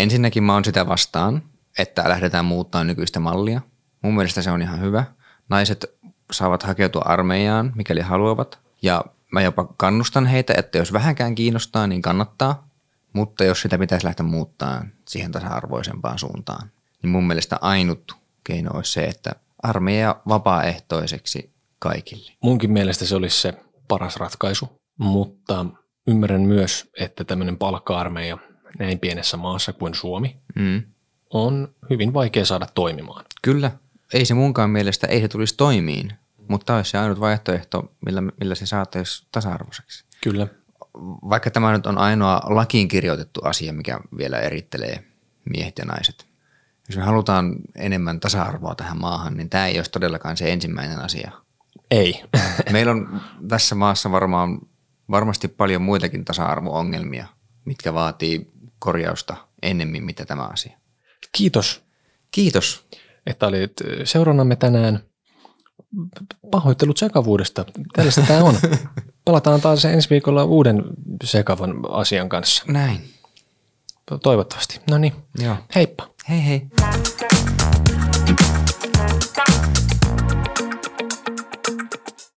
Ensinnäkin 0.00 0.42
mä 0.42 0.54
oon 0.54 0.64
sitä 0.64 0.86
vastaan, 0.86 1.42
että 1.78 2.08
lähdetään 2.08 2.44
muuttaa 2.44 2.84
nykyistä 2.84 3.20
mallia. 3.20 3.60
Mun 4.02 4.14
mielestä 4.14 4.42
se 4.42 4.50
on 4.50 4.62
ihan 4.62 4.80
hyvä. 4.80 5.04
Naiset 5.48 5.86
saavat 6.32 6.62
hakeutua 6.62 7.02
armeijaan, 7.04 7.72
mikäli 7.74 8.00
haluavat. 8.00 8.58
Ja 8.82 9.04
mä 9.32 9.42
jopa 9.42 9.64
kannustan 9.76 10.26
heitä, 10.26 10.54
että 10.56 10.78
jos 10.78 10.92
vähänkään 10.92 11.34
kiinnostaa, 11.34 11.86
niin 11.86 12.02
kannattaa. 12.02 12.68
Mutta 13.12 13.44
jos 13.44 13.62
sitä 13.62 13.78
pitäisi 13.78 14.06
lähteä 14.06 14.26
muuttaa 14.26 14.84
siihen 15.08 15.32
tasa-arvoisempaan 15.32 16.18
suuntaan, 16.18 16.70
niin 17.02 17.10
mun 17.10 17.26
mielestä 17.26 17.58
ainut 17.60 18.16
keino 18.44 18.70
olisi 18.74 18.92
se, 18.92 19.04
että 19.04 19.32
armeija 19.62 20.16
vapaaehtoiseksi 20.28 21.50
kaikille. 21.78 22.32
Munkin 22.42 22.72
mielestä 22.72 23.04
se 23.04 23.16
olisi 23.16 23.40
se 23.40 23.54
paras 23.88 24.16
ratkaisu, 24.16 24.68
mutta 24.98 25.66
ymmärrän 26.06 26.42
myös, 26.42 26.90
että 27.00 27.24
tämmöinen 27.24 27.58
palkka-armeija 27.58 28.38
näin 28.78 28.98
pienessä 28.98 29.36
maassa 29.36 29.72
kuin 29.72 29.94
Suomi 29.94 30.36
Mm. 30.54 30.82
on 31.30 31.74
hyvin 31.90 32.14
vaikea 32.14 32.44
saada 32.44 32.66
toimimaan. 32.74 33.24
Kyllä, 33.42 33.70
ei 34.14 34.24
se 34.24 34.34
munkaan 34.34 34.70
mielestä, 34.70 35.06
ei 35.06 35.20
se 35.20 35.28
tulisi 35.28 35.56
toimiin, 35.56 36.12
mutta 36.48 36.76
olisi 36.76 36.90
se 36.90 36.98
ainut 36.98 37.20
vaihtoehto, 37.20 37.92
millä, 38.06 38.22
millä 38.40 38.54
se 38.54 38.66
saataisiin 38.66 39.28
tasa-arvoiseksi. 39.32 40.04
Kyllä. 40.22 40.46
Vaikka 41.30 41.50
tämä 41.50 41.72
nyt 41.72 41.86
on 41.86 41.98
ainoa 41.98 42.40
lakiin 42.44 42.88
kirjoitettu 42.88 43.40
asia, 43.44 43.72
mikä 43.72 44.00
vielä 44.18 44.38
erittelee 44.38 45.04
miehet 45.50 45.78
ja 45.78 45.84
naiset. 45.84 46.26
Jos 46.88 46.96
me 46.96 47.02
halutaan 47.02 47.56
enemmän 47.76 48.20
tasa-arvoa 48.20 48.74
tähän 48.74 49.00
maahan, 49.00 49.36
niin 49.36 49.50
tämä 49.50 49.66
ei 49.66 49.78
olisi 49.78 49.90
todellakaan 49.90 50.36
se 50.36 50.52
ensimmäinen 50.52 50.98
asia. 50.98 51.30
Ei. 51.90 52.22
Meillä 52.72 52.92
on 52.92 53.20
tässä 53.48 53.74
maassa 53.74 54.10
varmaan 54.10 54.58
varmasti 55.10 55.48
paljon 55.48 55.82
muitakin 55.82 56.24
tasa-arvo-ongelmia, 56.24 57.26
mitkä 57.64 57.94
vaatii 57.94 58.50
korjausta 58.80 59.36
ennemmin, 59.62 60.04
mitä 60.04 60.26
tämä 60.26 60.42
asia. 60.42 60.78
Kiitos, 61.36 61.82
Kiitos. 62.30 62.86
että 63.26 63.46
olit 63.46 63.72
seurannamme 64.04 64.56
tänään. 64.56 65.00
Pahoittelut 66.50 66.96
sekavuudesta. 66.96 67.64
Tällaista 67.92 68.22
tämä 68.22 68.44
on. 68.44 68.54
Palataan 69.24 69.60
taas 69.60 69.84
ensi 69.84 70.10
viikolla 70.10 70.44
uuden 70.44 70.84
sekavan 71.24 71.74
asian 71.90 72.28
kanssa. 72.28 72.64
Näin. 72.68 73.00
Toivottavasti. 74.22 74.80
No 74.90 74.98
niin, 74.98 75.12
heippa. 75.74 76.10
Hei 76.28 76.46
hei. 76.46 76.68